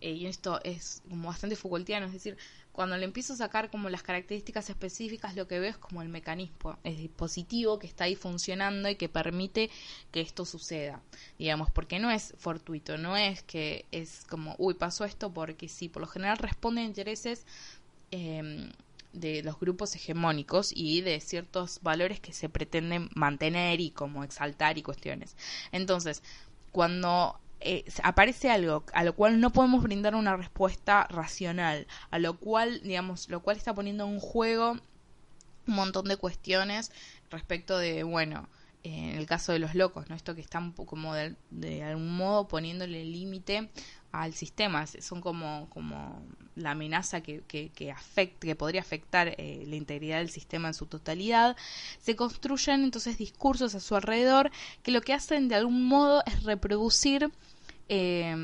[0.00, 2.36] eh, y esto es como bastante Foucaultiano, es decir,
[2.72, 6.10] cuando le empiezo a sacar como las características específicas, lo que veo es como el
[6.10, 9.70] mecanismo, el dispositivo que está ahí funcionando y que permite
[10.10, 11.00] que esto suceda,
[11.38, 15.88] digamos, porque no es fortuito, no es que es como, uy, pasó esto porque sí,
[15.88, 17.46] por lo general responde a intereses
[18.10, 18.70] eh,
[19.14, 24.76] de los grupos hegemónicos y de ciertos valores que se pretenden mantener y como exaltar
[24.78, 25.36] y cuestiones.
[25.72, 26.22] Entonces,
[26.72, 32.36] cuando eh, aparece algo a lo cual no podemos brindar una respuesta racional, a lo
[32.36, 34.72] cual, digamos, lo cual está poniendo en juego
[35.66, 36.92] un montón de cuestiones
[37.30, 38.48] respecto de, bueno,
[38.84, 40.14] en el caso de los locos, ¿no?
[40.14, 43.70] Esto que están como de, de algún modo poniéndole límite
[44.12, 46.22] al sistema, son como, como
[46.54, 47.94] la amenaza que, que, que,
[48.38, 51.56] que podría afectar eh, la integridad del sistema en su totalidad,
[51.98, 54.52] se construyen entonces discursos a su alrededor
[54.84, 57.32] que lo que hacen de algún modo es reproducir
[57.88, 58.36] eh,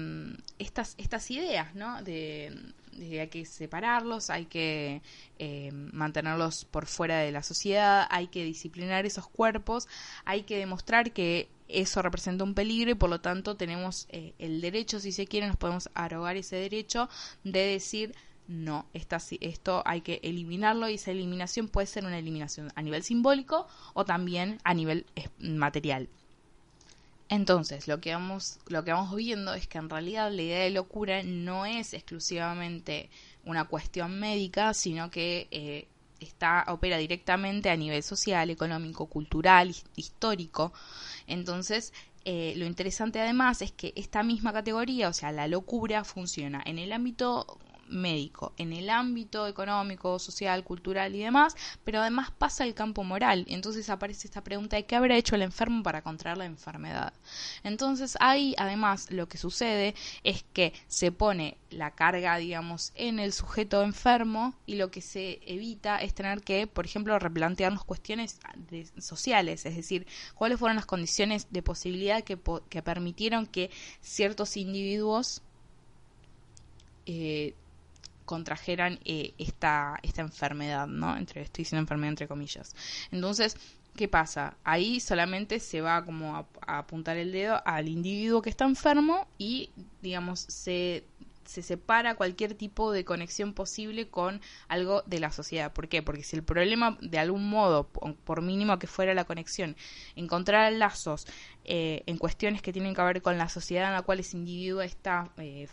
[0.59, 2.03] estas, estas ideas, ¿no?
[2.03, 2.53] De,
[2.93, 5.03] hay que separarlos, hay que
[5.39, 9.89] eh, mantenerlos por fuera de la sociedad, hay que disciplinar esos cuerpos,
[10.25, 14.61] hay que demostrar que eso representa un peligro y por lo tanto tenemos eh, el
[14.61, 17.09] derecho, si se quiere, nos podemos arrogar ese derecho
[17.45, 18.15] de decir
[18.51, 23.69] no, esto hay que eliminarlo y esa eliminación puede ser una eliminación a nivel simbólico
[23.95, 26.09] o también a nivel eh, material.
[27.31, 30.71] Entonces, lo que vamos, lo que vamos viendo es que en realidad la idea de
[30.71, 33.09] locura no es exclusivamente
[33.45, 35.87] una cuestión médica, sino que eh,
[36.19, 40.73] está, opera directamente a nivel social, económico, cultural, histórico.
[41.29, 41.93] Entonces,
[42.25, 46.81] eh, lo interesante además es que esta misma categoría, o sea, la locura, funciona en
[46.81, 47.61] el ámbito
[47.91, 53.45] médico, en el ámbito económico, social, cultural y demás, pero además pasa el campo moral.
[53.49, 57.13] Entonces aparece esta pregunta de qué habrá hecho el enfermo para contraer la enfermedad.
[57.63, 63.33] Entonces ahí además lo que sucede es que se pone la carga, digamos, en el
[63.33, 68.39] sujeto enfermo y lo que se evita es tener que, por ejemplo, replantearnos cuestiones
[68.99, 75.43] sociales, es decir, cuáles fueron las condiciones de posibilidad que, que permitieron que ciertos individuos
[77.07, 77.55] eh,
[78.31, 81.17] contrajeran eh, esta, esta enfermedad, ¿no?
[81.17, 82.77] Entre, estoy diciendo enfermedad entre comillas.
[83.11, 83.57] Entonces,
[83.97, 84.57] ¿qué pasa?
[84.63, 86.47] Ahí solamente se va como a,
[86.79, 91.03] apuntar el dedo al individuo que está enfermo y, digamos, se
[91.51, 95.73] se separa cualquier tipo de conexión posible con algo de la sociedad.
[95.73, 96.01] ¿Por qué?
[96.01, 99.75] Porque si el problema, de algún modo, por mínimo que fuera la conexión,
[100.15, 101.27] encontrar lazos
[101.65, 104.81] eh, en cuestiones que tienen que ver con la sociedad en la cual ese individuo
[104.81, 105.67] está, eh,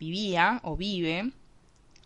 [0.00, 1.30] vivía o vive,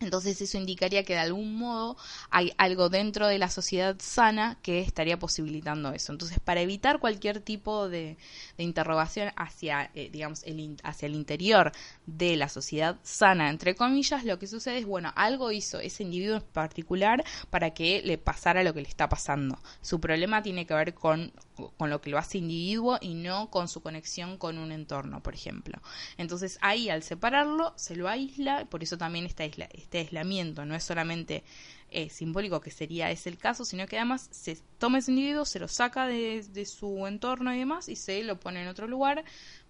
[0.01, 1.97] entonces eso indicaría que de algún modo
[2.29, 6.11] hay algo dentro de la sociedad sana que estaría posibilitando eso.
[6.11, 8.17] Entonces para evitar cualquier tipo de,
[8.57, 11.71] interrogación hacia, eh, digamos, el, hacia el interior
[12.05, 16.37] de la sociedad sana, entre comillas, lo que sucede es, bueno, algo hizo ese individuo
[16.37, 19.59] en particular para que le pasara lo que le está pasando.
[19.81, 21.31] Su problema tiene que ver con,
[21.77, 25.33] con lo que lo hace individuo y no con su conexión con un entorno, por
[25.33, 25.79] ejemplo.
[26.17, 30.73] Entonces ahí al separarlo se lo aísla, por eso también esta isla este aislamiento no
[30.73, 31.43] es solamente
[31.89, 35.59] eh, simbólico, que sería ese el caso, sino que además se toma ese individuo, se
[35.59, 39.25] lo saca de, su entorno y demás y se lo pone en otro lugar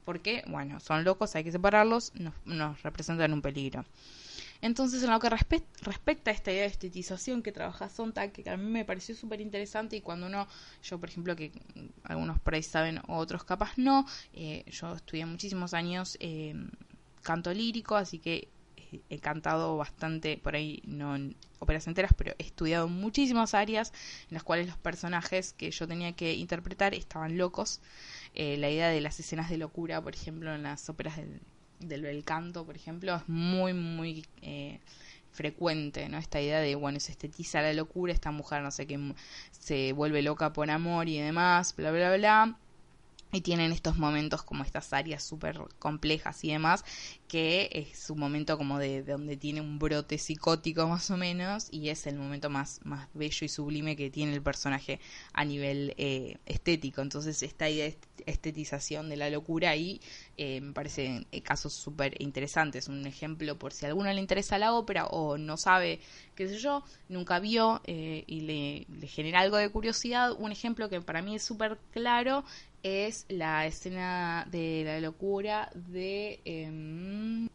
[0.05, 3.83] porque, bueno, son locos, hay que separarlos, nos, nos representan un peligro.
[4.61, 8.57] Entonces, en lo que respecta a esta idea de estetización que trabaja Sontag, que a
[8.57, 10.47] mí me pareció súper interesante y cuando uno,
[10.83, 11.51] yo por ejemplo, que
[12.03, 16.53] algunos por ahí saben, otros capaz no, eh, yo estudié muchísimos años eh,
[17.23, 18.49] canto lírico, así que
[19.09, 23.93] he cantado bastante, por ahí no en óperas enteras, pero he estudiado muchísimas áreas
[24.29, 27.81] en las cuales los personajes que yo tenía que interpretar estaban locos.
[28.33, 31.19] Eh, la idea de las escenas de locura, por ejemplo, en las óperas
[31.79, 34.79] del bel canto, por ejemplo, es muy, muy eh,
[35.31, 36.17] frecuente, ¿no?
[36.17, 38.99] Esta idea de, bueno, se estetiza la locura, esta mujer, no sé qué,
[39.51, 42.57] se vuelve loca por amor y demás, bla, bla, bla
[43.31, 46.83] y tienen estos momentos como estas áreas súper complejas y demás,
[47.27, 51.89] que es su momento como de, donde tiene un brote psicótico más o menos, y
[51.89, 54.99] es el momento más, más bello y sublime que tiene el personaje
[55.33, 57.01] a nivel eh, estético.
[57.01, 60.01] Entonces esta idea de estetización de la locura ahí
[60.37, 62.87] eh, me parece eh, casos súper interesantes.
[62.87, 65.99] Un ejemplo por si a alguno le interesa la ópera o no sabe,
[66.35, 71.01] qué sé yo, nunca vio y le, le genera algo de curiosidad, un ejemplo que
[71.01, 72.43] para mí es súper claro
[72.83, 77.47] es la escena de la locura de, eh,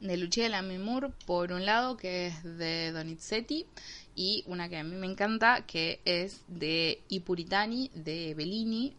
[0.00, 3.66] de Lucia de la Memur, por un lado, que es de Donizetti,
[4.14, 8.94] y una que a mí me encanta, que es de I Puritani, de Bellini.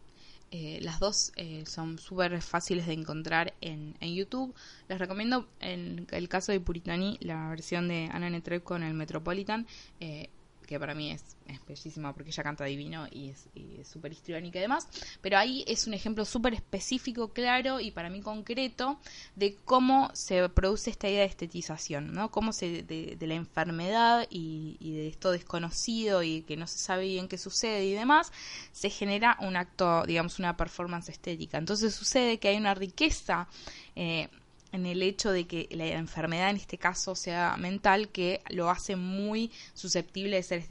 [0.52, 4.54] Eh, las dos eh, son súper fáciles de encontrar en, en, YouTube.
[4.88, 9.66] Les recomiendo, en el caso de Puritani, la versión de Anna Netrebko en el Metropolitan.
[10.00, 10.28] Eh,
[10.70, 14.86] que para mí es, bellísima porque ella canta divino y es súper histriónica y demás,
[15.20, 19.00] pero ahí es un ejemplo súper específico, claro y para mí concreto
[19.34, 22.30] de cómo se produce esta idea de estetización, ¿no?
[22.30, 27.26] Cómo se, de, la enfermedad y, de esto desconocido y que no se sabe bien
[27.26, 28.30] qué sucede y demás,
[28.70, 31.58] se genera un acto, digamos, una performance estética.
[31.58, 33.48] Entonces sucede que hay una riqueza
[33.96, 34.28] eh,
[34.72, 38.96] en el hecho de que la enfermedad en este caso sea mental que lo hace
[38.96, 40.64] muy susceptible de ser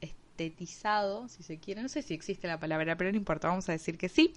[0.00, 3.72] estetizado, si se quiere, no sé si existe la palabra, pero no importa, vamos a
[3.72, 4.32] decir que sí,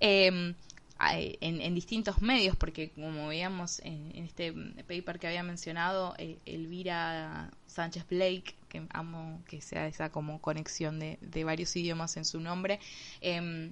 [0.00, 0.54] em,
[0.98, 4.52] en, distintos medios, porque como veíamos en, este
[4.88, 10.98] paper que había mencionado, eh, Elvira Sánchez Blake, que amo que sea esa como conexión
[10.98, 12.80] de, de varios idiomas en su nombre,
[13.20, 13.70] eh,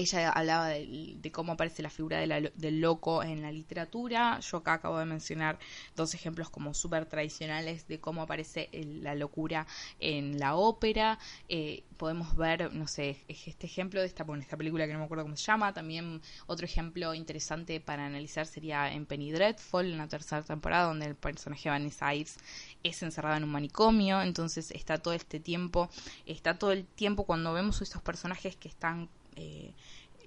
[0.00, 4.40] ella hablaba de, cómo aparece la figura del loco en la literatura.
[4.40, 5.58] Yo acá acabo de mencionar
[5.94, 9.66] dos ejemplos como súper tradicionales de cómo aparece la locura
[9.98, 11.18] en la ópera.
[11.48, 15.04] Eh, podemos ver, no sé, este ejemplo de esta, bueno, esta película que no me
[15.04, 15.74] acuerdo cómo se llama.
[15.74, 21.06] También otro ejemplo interesante para analizar sería en Penny Dreadful, en la tercera temporada, donde
[21.06, 22.38] el personaje Vanessa Ives
[22.82, 24.22] es encerrada en un manicomio.
[24.22, 25.90] Entonces está todo este tiempo,
[26.24, 29.74] está todo el tiempo cuando vemos estos personajes que están eh,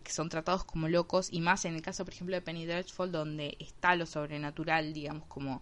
[0.04, 3.12] que son tratados como locos y más en el caso por ejemplo de Penny Dreadful
[3.12, 5.62] donde está lo sobrenatural digamos como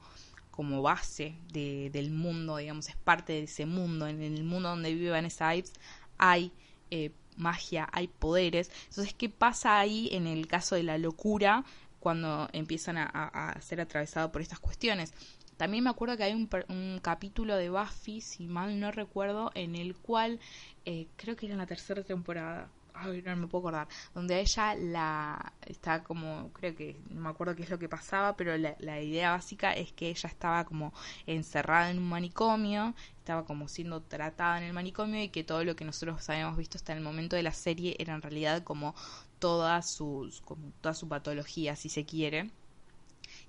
[0.49, 4.07] como base de, del mundo digamos es parte de ese mundo.
[4.07, 5.73] En el mundo donde vive Vanessa Ives
[6.17, 6.51] hay
[6.89, 8.69] eh, magia hay poderes.
[8.89, 11.63] Entonces qué pasa ahí en el caso de la locura
[11.99, 15.13] cuando empiezan a, ser atravesados por estas cuestiones
[15.57, 19.75] también me acuerdo que hay un, un, capítulo de Buffy, si mal no recuerdo, en
[19.75, 20.39] el cual
[20.85, 22.67] eh, creo que era en la tercera temporada,
[23.01, 27.55] ay, no me puedo acordar, donde ella la está como, creo que, no me acuerdo
[27.55, 30.93] qué es lo que pasaba, pero la, la idea básica es que ella estaba como
[31.25, 35.75] encerrada en un manicomio, estaba como siendo tratada en el manicomio y que todo lo
[35.75, 38.95] que nosotros habíamos visto hasta el momento de la serie era en realidad como
[39.39, 42.51] toda su, como toda su patología, si se quiere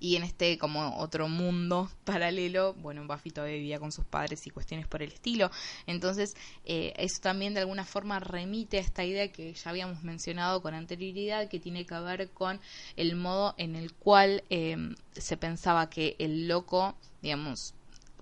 [0.03, 4.49] y en este como otro mundo paralelo, bueno, Buffy todavía vivía con sus padres y
[4.49, 5.49] cuestiones por el estilo.
[5.87, 6.35] Entonces,
[6.65, 10.73] eh, eso también de alguna forma remite a esta idea que ya habíamos mencionado con
[10.73, 12.59] anterioridad, que tiene que ver con
[12.97, 17.73] el modo en el cual em, se pensaba que el loco, digamos,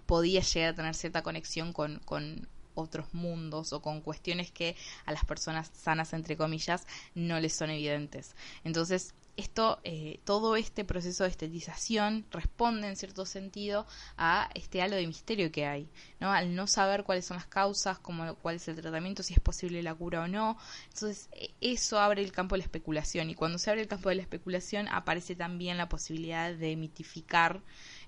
[0.05, 5.13] podía llegar a tener cierta conexión con, con otros mundos o con cuestiones que a
[5.13, 8.35] las personas sanas, entre comillas, no les son evidentes.
[8.63, 13.85] Entonces, esto, eh, todo este proceso de estetización responde en cierto sentido
[14.17, 15.89] a este halo de misterio que hay,
[16.19, 16.31] ¿no?
[16.31, 19.81] Al no saber cuáles son las causas, cómo, cuál es el tratamiento, si es posible
[19.83, 20.57] la cura o no.
[20.93, 24.09] Entonces, e, eso abre el campo de la especulación y cuando se abre el campo
[24.09, 27.61] de la especulación aparece también la posibilidad de mitificar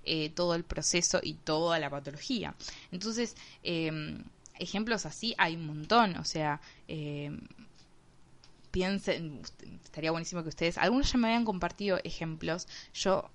[0.04, 2.56] eh, todo el proceso y toda la patología.
[2.92, 4.24] Entonces, em,
[4.60, 7.40] ejemplos así hay un montón, o sea, em,
[8.74, 9.44] piensen,
[9.84, 13.30] estaría buenísimo que ustedes, algunos ya me habían compartido ejemplos, yo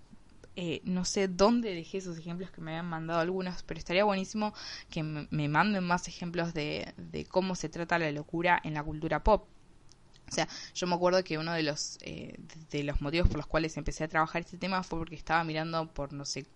[0.57, 4.53] eh, no sé dónde dejé esos ejemplos que me habían mandado algunos, pero estaría buenísimo
[4.91, 9.23] que me, manden más ejemplos de, de, cómo se trata la locura en la cultura
[9.23, 9.47] pop.
[10.29, 12.37] O sea, yo me acuerdo que uno de los, eh,
[12.71, 15.87] de los motivos por los cuales empecé a trabajar este tema fue porque estaba mirando
[15.95, 16.47] por, no sé,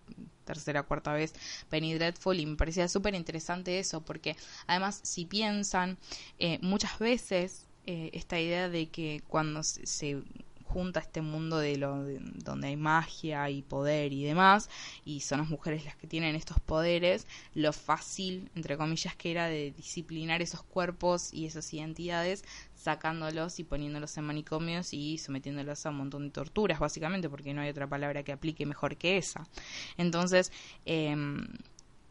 [0.45, 1.35] tercera o cuarta vez
[1.71, 4.37] Penny Dreadful y me parecía súper interesante eso, porque
[4.67, 5.99] además, si piensan,
[6.41, 10.23] eh, muchas veces eh, esta idea de que cuando se,
[10.73, 12.03] junta este mundo de lo
[12.45, 14.71] donde hay magia y poder y demás,
[15.05, 19.47] y son las mujeres las que tienen estos poderes, lo fácil, entre comillas, que era
[19.47, 25.91] de disciplinar esos cuerpos y esas identidades, sacándolos y poniéndolos en manicomios y sometiéndolos a
[25.91, 29.47] un montón de torturas, básicamente, porque no hay otra palabra que aplique mejor que esa.
[29.99, 30.51] Entonces,
[30.87, 31.15] eh,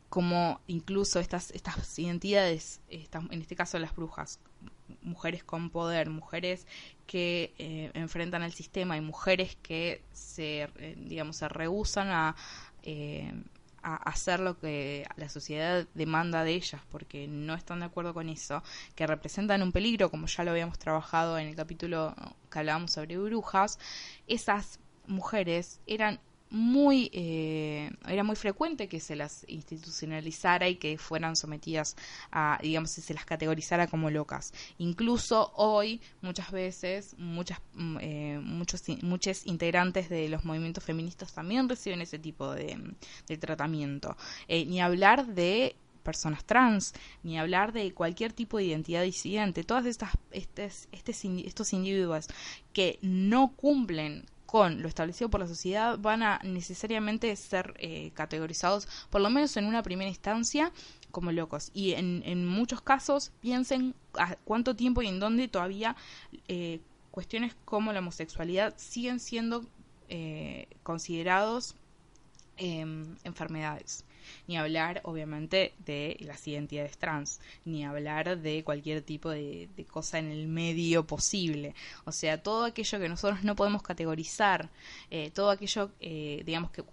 [0.10, 4.40] como incluso estas, estas identidades, en este caso las brujas,
[5.02, 6.68] mujeres con poder, mujeres
[7.08, 12.36] que eh, enfrentan al sistema y mujeres que se, eh, digamos, se rehusan a,
[12.84, 13.34] eh,
[13.84, 18.30] a hacer lo que la sociedad demanda de ellas porque no están de acuerdo con
[18.30, 18.64] eso,
[18.96, 22.16] que representan un peligro, como ya lo habíamos trabajado en el capítulo
[22.50, 23.80] que hablábamos sobre brujas,
[24.28, 26.20] esas mujeres eran
[26.52, 31.96] muy eh, era muy frecuente que se las institucionalizara y que fueran sometidas
[32.32, 34.54] a digamos se las categorizara como locas.
[34.78, 41.70] Incluso hoy muchas veces muchas mm, eh, muchos muchos integrantes de los movimientos feministas también
[41.70, 42.96] reciben ese tipo de,
[43.40, 44.18] tratamiento.
[44.48, 46.94] Eh, ni hablar de personas trans,
[47.24, 52.28] ni hablar de cualquier tipo de identidad disidente, todas estas estes, estos individuos
[52.74, 58.86] que no cumplen con lo establecido por la sociedad van a necesariamente ser eh, categorizados,
[59.10, 60.74] por lo menos en una primera instancia,
[61.10, 61.72] como locos.
[61.74, 65.96] Y en, muchos casos piensen a cuánto tiempo y en dónde todavía
[66.50, 66.82] eh,
[67.12, 69.66] cuestiones como la homosexualidad siguen siendo
[70.10, 71.76] eh, considerados
[72.58, 74.04] em, enfermedades
[74.48, 80.32] ni hablar obviamente de las identidades trans, ni hablar de cualquier tipo de, cosa en
[80.32, 81.76] el medio posible.
[82.06, 84.70] O sea, todo aquello que nosotros no podemos categorizar,
[85.10, 86.84] eh, todo aquello, eh, digamos que,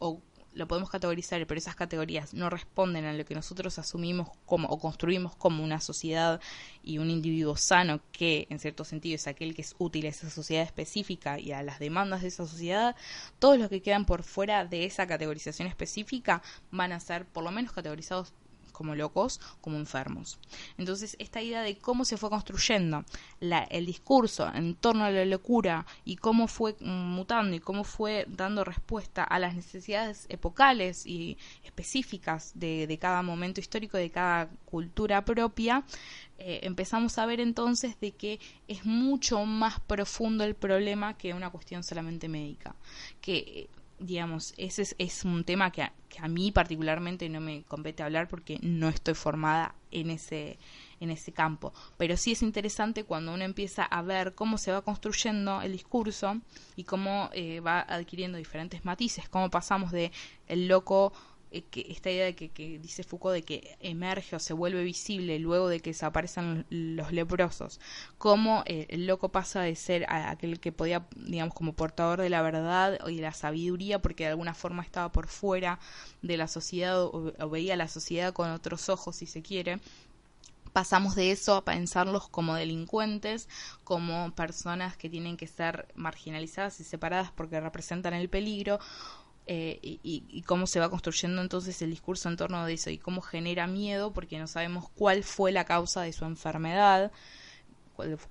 [0.59, 4.78] lo podemos categorizar, pero esas categorías no responden a lo que nosotros asumimos como o
[4.78, 6.40] construimos como una sociedad
[6.82, 10.28] y un individuo sano que en cierto sentido es aquel que es útil a esa
[10.28, 12.96] sociedad específica y a las demandas de esa sociedad,
[13.38, 16.42] todos los que quedan por fuera de esa categorización específica
[16.72, 18.34] van a ser por lo menos categorizados
[18.78, 20.38] como locos, como enfermos.
[20.78, 23.04] Entonces, esta idea de cómo se fue construyendo
[23.40, 28.62] el discurso en torno a la locura y cómo fue mutando y cómo fue dando
[28.62, 35.82] respuesta a las necesidades epocales y específicas de, cada momento histórico, de cada cultura propia,
[36.38, 41.50] eh, empezamos a ver entonces de que es mucho más profundo el problema que una
[41.50, 42.76] cuestión solamente médica.
[43.20, 43.68] Que
[44.01, 48.28] digamos, ese es, un tema que a, que a, mí particularmente no me compete hablar
[48.28, 50.59] porque no estoy formada en ese,
[51.01, 51.72] en ese campo.
[51.96, 56.40] Pero sí es interesante cuando uno empieza a ver cómo se va construyendo el discurso
[56.76, 60.12] y cómo eh, va adquiriendo diferentes matices, cómo pasamos de
[60.46, 61.12] el loco
[61.51, 65.38] eh, que esta idea de que, dice Foucault de que emerge o se vuelve visible
[65.38, 67.80] luego de que desaparecen los leprosos,
[68.18, 72.42] cómo eh, el loco pasa de ser aquel que podía, digamos, como portador de la
[72.42, 75.78] verdad y de la sabiduría, porque de alguna forma estaba por fuera
[76.22, 79.80] de la sociedad o, o veía la sociedad con otros ojos, si se quiere,
[80.78, 83.49] pasamos de eso a pensarlos como delincuentes,
[83.84, 88.78] como personas que tienen que ser marginalizadas y separadas porque representan el peligro,
[89.51, 93.22] eh, y, cómo se va construyendo entonces el discurso en torno de eso y cómo
[93.22, 97.11] genera miedo porque no sabemos cuál fue la causa de su enfermedad,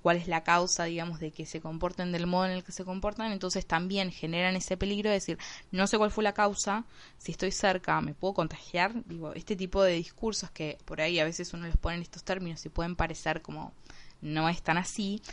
[0.03, 2.85] cuál, es la causa, digamos, de que se comporten del modo en el que se
[2.85, 5.39] comportan, entonces también generan ese peligro de decir,
[5.71, 6.85] no sé cuál fue la causa,
[7.17, 11.25] si estoy cerca, me puedo contagiar, digo, este tipo de discursos que por ahí a
[11.25, 13.73] veces uno los pone en estos términos y pueden parecer como
[14.21, 15.23] no es tan así,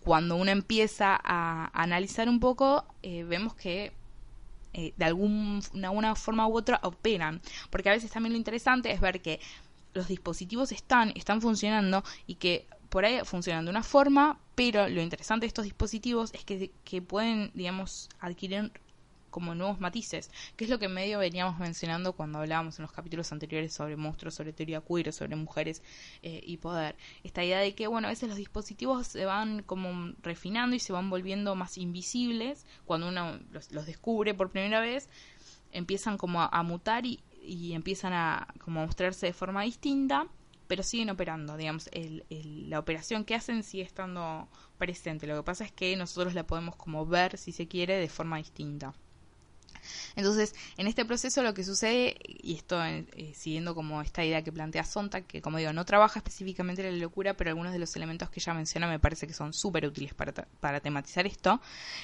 [0.00, 3.92] cuando uno empieza a analizar un poco, eh, vemos que
[4.78, 7.40] eh, de alguna forma u otra operan.
[7.68, 9.40] Porque a veces también lo interesante es ver que
[9.92, 15.02] los dispositivos están, están funcionando y que por ahí funcionan de una forma, pero lo
[15.02, 18.70] interesante de estos dispositivos es que, que pueden, digamos, adquirir
[19.30, 23.32] como nuevos matices, que es lo que medio veníamos mencionando cuando hablábamos en los capítulos
[23.32, 25.82] anteriores sobre monstruos, sobre teoría queer, sobre mujeres
[26.22, 26.96] eh, y poder.
[27.22, 30.92] Esta idea de que, bueno, a veces los dispositivos se van como refinando y se
[30.92, 35.08] van volviendo más invisibles cuando uno los, descubre por primera vez,
[35.72, 40.26] empiezan como a, mutar y, y, empiezan a como mostrarse de forma distinta
[40.68, 42.24] pero siguen operando, digamos, el,
[42.68, 45.26] la operación que hacen sigue estando presente.
[45.26, 48.36] Lo que pasa es que nosotros la podemos como ver, si se quiere, de forma
[48.36, 48.94] distinta.
[50.18, 53.06] Entonces, en este proceso lo que sucede, y esto eh,
[53.36, 57.34] siguiendo como esta idea que plantea Sontag, que como digo, no trabaja específicamente la locura,
[57.34, 60.32] pero algunos de los elementos que ella menciona me parece que son súper útiles para,
[60.32, 61.60] para tematizar esto,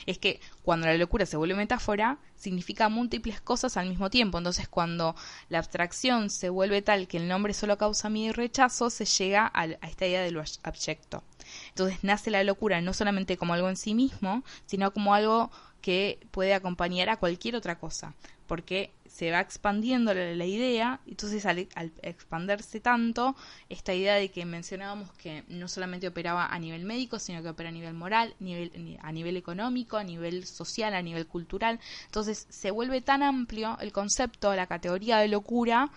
[0.07, 4.39] es que cuando la locura se vuelve metáfora, significa múltiples cosas al mismo tiempo.
[4.39, 5.17] Entonces, cuando
[5.49, 9.51] la abstracción se vuelve tal que el nombre solo causa miedo y rechazo, se llega
[9.53, 11.25] a, a esta idea de lo abyecto.
[11.71, 15.51] Entonces nace la locura no solamente como algo en sí mismo, sino como algo
[15.85, 18.14] que puede acompañar a cualquier otra cosa,
[18.47, 21.68] porque se va expandiendo la, idea, entonces al,
[22.01, 23.37] expandirse tanto,
[23.68, 27.68] esta idea de que mencionábamos que no solamente operaba a nivel médico, sino que opera
[27.68, 32.70] a nivel moral, nivel, a nivel económico, a nivel social, a nivel cultural, entonces se
[32.70, 35.91] vuelve tan amplio el concepto, la categoría de locura,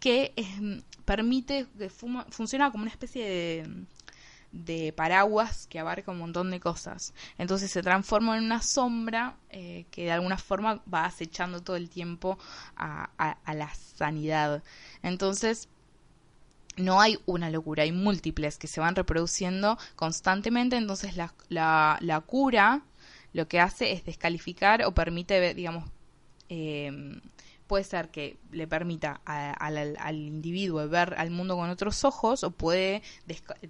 [0.00, 3.84] que eh, permite, que funciona como una especie de
[4.54, 7.12] de paraguas que abarca un montón de cosas.
[7.38, 11.90] Entonces se transforma en una sombra eh, que de alguna forma va acechando todo el
[11.90, 12.38] tiempo
[12.76, 13.10] a,
[13.52, 14.62] la sanidad.
[15.02, 15.68] Entonces
[16.76, 20.76] no hay una locura, hay múltiples que se van reproduciendo constantemente.
[20.76, 22.82] Entonces la, la, cura
[23.32, 25.90] lo que hace es descalificar o permite, digamos,
[26.48, 27.20] eh,
[27.66, 33.02] puede ser que le permita al, individuo ver al mundo con otros ojos o puede,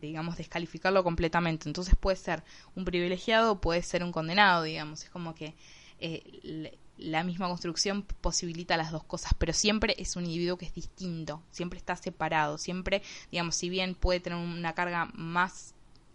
[0.00, 1.68] digamos, descalificarlo completamente.
[1.68, 2.42] Entonces puede ser
[2.74, 5.04] un privilegiado o puede ser un condenado, digamos.
[5.04, 5.54] Es como que
[6.00, 10.74] eh, la misma construcción posibilita las dos cosas, pero siempre es un individuo que es
[10.74, 15.74] distinto, siempre está separado, siempre, digamos, si bien puede tener una carga más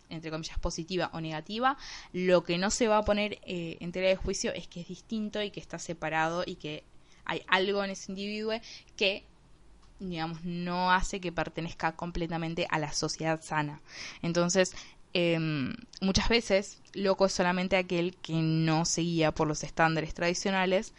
[0.09, 1.77] entre comillas, positiva o negativa,
[2.13, 4.88] lo que no se va a poner eh, en tela de juicio es que es
[4.88, 6.84] distinto y que está separado y que
[7.30, 8.53] hay algo en ese individuo
[8.97, 9.23] que
[9.99, 13.82] digamos, no hace que pertenezca completamente a la sociedad sana.
[14.21, 14.73] Entonces,
[15.13, 20.93] em, muchas veces, loco es solamente aquel que no se guía por los estándares tradicionales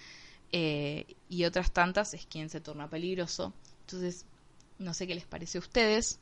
[0.53, 3.55] eh, y otras tantas es quien se torna peligroso.
[3.83, 4.27] Entonces,
[4.79, 6.21] no sé qué les parece a ustedes,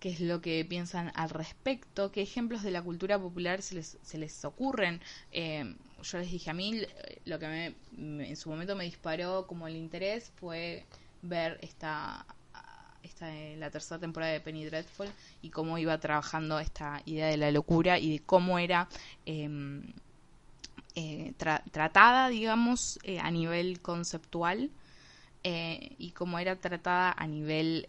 [0.00, 3.98] qué es lo que piensan al respecto, qué ejemplos de la cultura popular se les,
[4.02, 5.00] se les ocurren.
[5.32, 6.82] Eh, yo les dije a mí,
[7.24, 10.84] lo que me, en su momento me disparó como el interés fue
[11.22, 12.24] ver esta,
[13.02, 15.08] esta la tercera temporada de Penny Dreadful
[15.42, 18.88] y cómo iba trabajando esta idea de la locura y de cómo era
[19.26, 19.82] em,
[20.94, 24.70] eh, tratada, digamos, eh, a nivel conceptual
[25.44, 27.88] eh, y cómo era tratada a nivel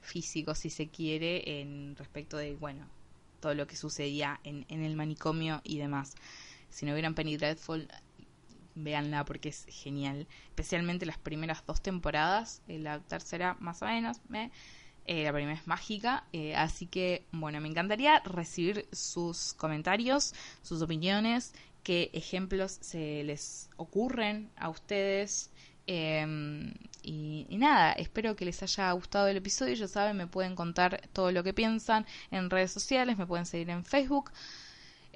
[0.00, 2.86] físico, si se quiere, en respecto de, bueno,
[3.40, 6.14] todo lo que sucedía en, en el manicomio y demás.
[6.74, 7.86] Si no vieran Penny Dreadful,
[8.74, 10.26] véanla porque es genial.
[10.48, 12.62] Especialmente las primeras dos temporadas.
[12.66, 14.20] Eh, la tercera, más o menos.
[14.28, 14.50] me
[15.06, 16.24] eh, la primera es mágica.
[16.32, 21.54] Eh, así que, bueno, me encantaría recibir sus comentarios, sus opiniones,
[21.84, 25.50] qué ejemplos se les ocurren a ustedes.
[25.86, 29.74] Em, y, y, nada, espero que les haya gustado el episodio.
[29.74, 33.70] Ya saben, me pueden contar todo lo que piensan en redes sociales, me pueden seguir
[33.70, 34.32] en Facebook.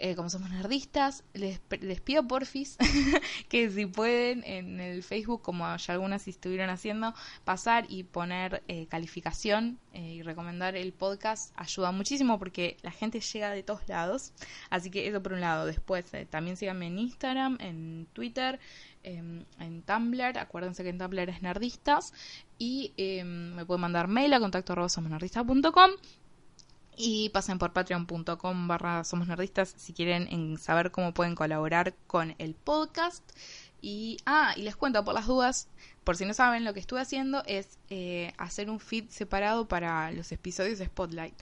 [0.01, 1.61] Eh, como somos nerdistas, les,
[2.01, 2.77] pido porfis
[3.49, 8.87] que si pueden en el Facebook, como ya algunas estuvieron haciendo, pasar y poner eh,
[8.87, 14.33] calificación eh, y recomendar el podcast ayuda muchísimo porque la gente llega de todos lados.
[14.71, 15.67] Así que eso por un lado.
[15.67, 18.61] Después también síganme en Instagram, en Twitter,
[19.03, 20.39] em, en Tumblr.
[20.39, 22.13] Acuérdense que en Tumblr es nerdistas.
[22.57, 24.77] Y em, me pueden mandar mail a contacto
[26.99, 32.35] y pasen por patreon.com barra somos nerdistas si quieren en saber cómo pueden colaborar con
[32.39, 33.23] el podcast.
[33.81, 35.69] Y, ah, y les cuento por las dudas,
[36.03, 40.11] por si no saben, lo que estuve haciendo es eh, hacer un feed separado para
[40.11, 41.35] los episodios de Spotlight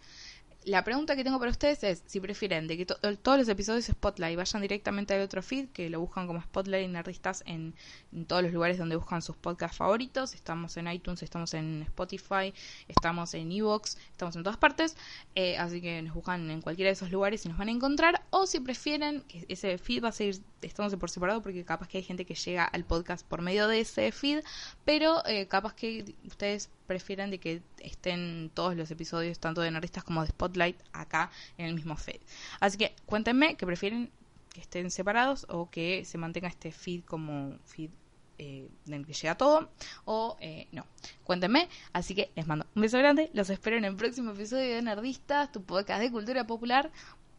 [0.66, 3.92] la pregunta que tengo para ustedes es si prefieren de que todos los episodios de
[3.92, 7.72] Spotlight vayan directamente al otro feed, que lo buscan como Spotlight Nerdistas en,
[8.12, 10.34] en todos los lugares donde buscan sus podcasts favoritos.
[10.34, 12.52] Estamos en iTunes, estamos en Spotify,
[12.88, 14.96] estamos en Evox, estamos en todas partes.
[15.36, 18.24] Eh, así que nos buscan en cualquiera de esos lugares y nos van a encontrar.
[18.30, 21.98] O si prefieren que ese feed va a seguir estándose por separado, porque capaz que
[21.98, 24.42] hay gente que llega al podcast por medio de ese feed,
[24.84, 30.04] pero eh, capaz que ustedes prefieren de que estén todos los episodios, tanto de Nerdistas
[30.04, 32.20] como de Spotlight, acá en el mismo feed.
[32.60, 34.10] Así que cuéntenme que prefieren
[34.52, 37.90] que estén separados o que se mantenga este feed como feed
[38.38, 39.70] eh, en el que llega todo
[40.04, 40.86] o eh, no.
[41.24, 41.68] Cuéntenme.
[41.92, 43.30] Así que les mando un beso grande.
[43.32, 46.90] Los espero en el próximo episodio de Nerdistas, tu podcast de cultura popular.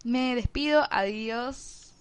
[0.03, 0.85] Me despido.
[0.89, 1.86] Adiós.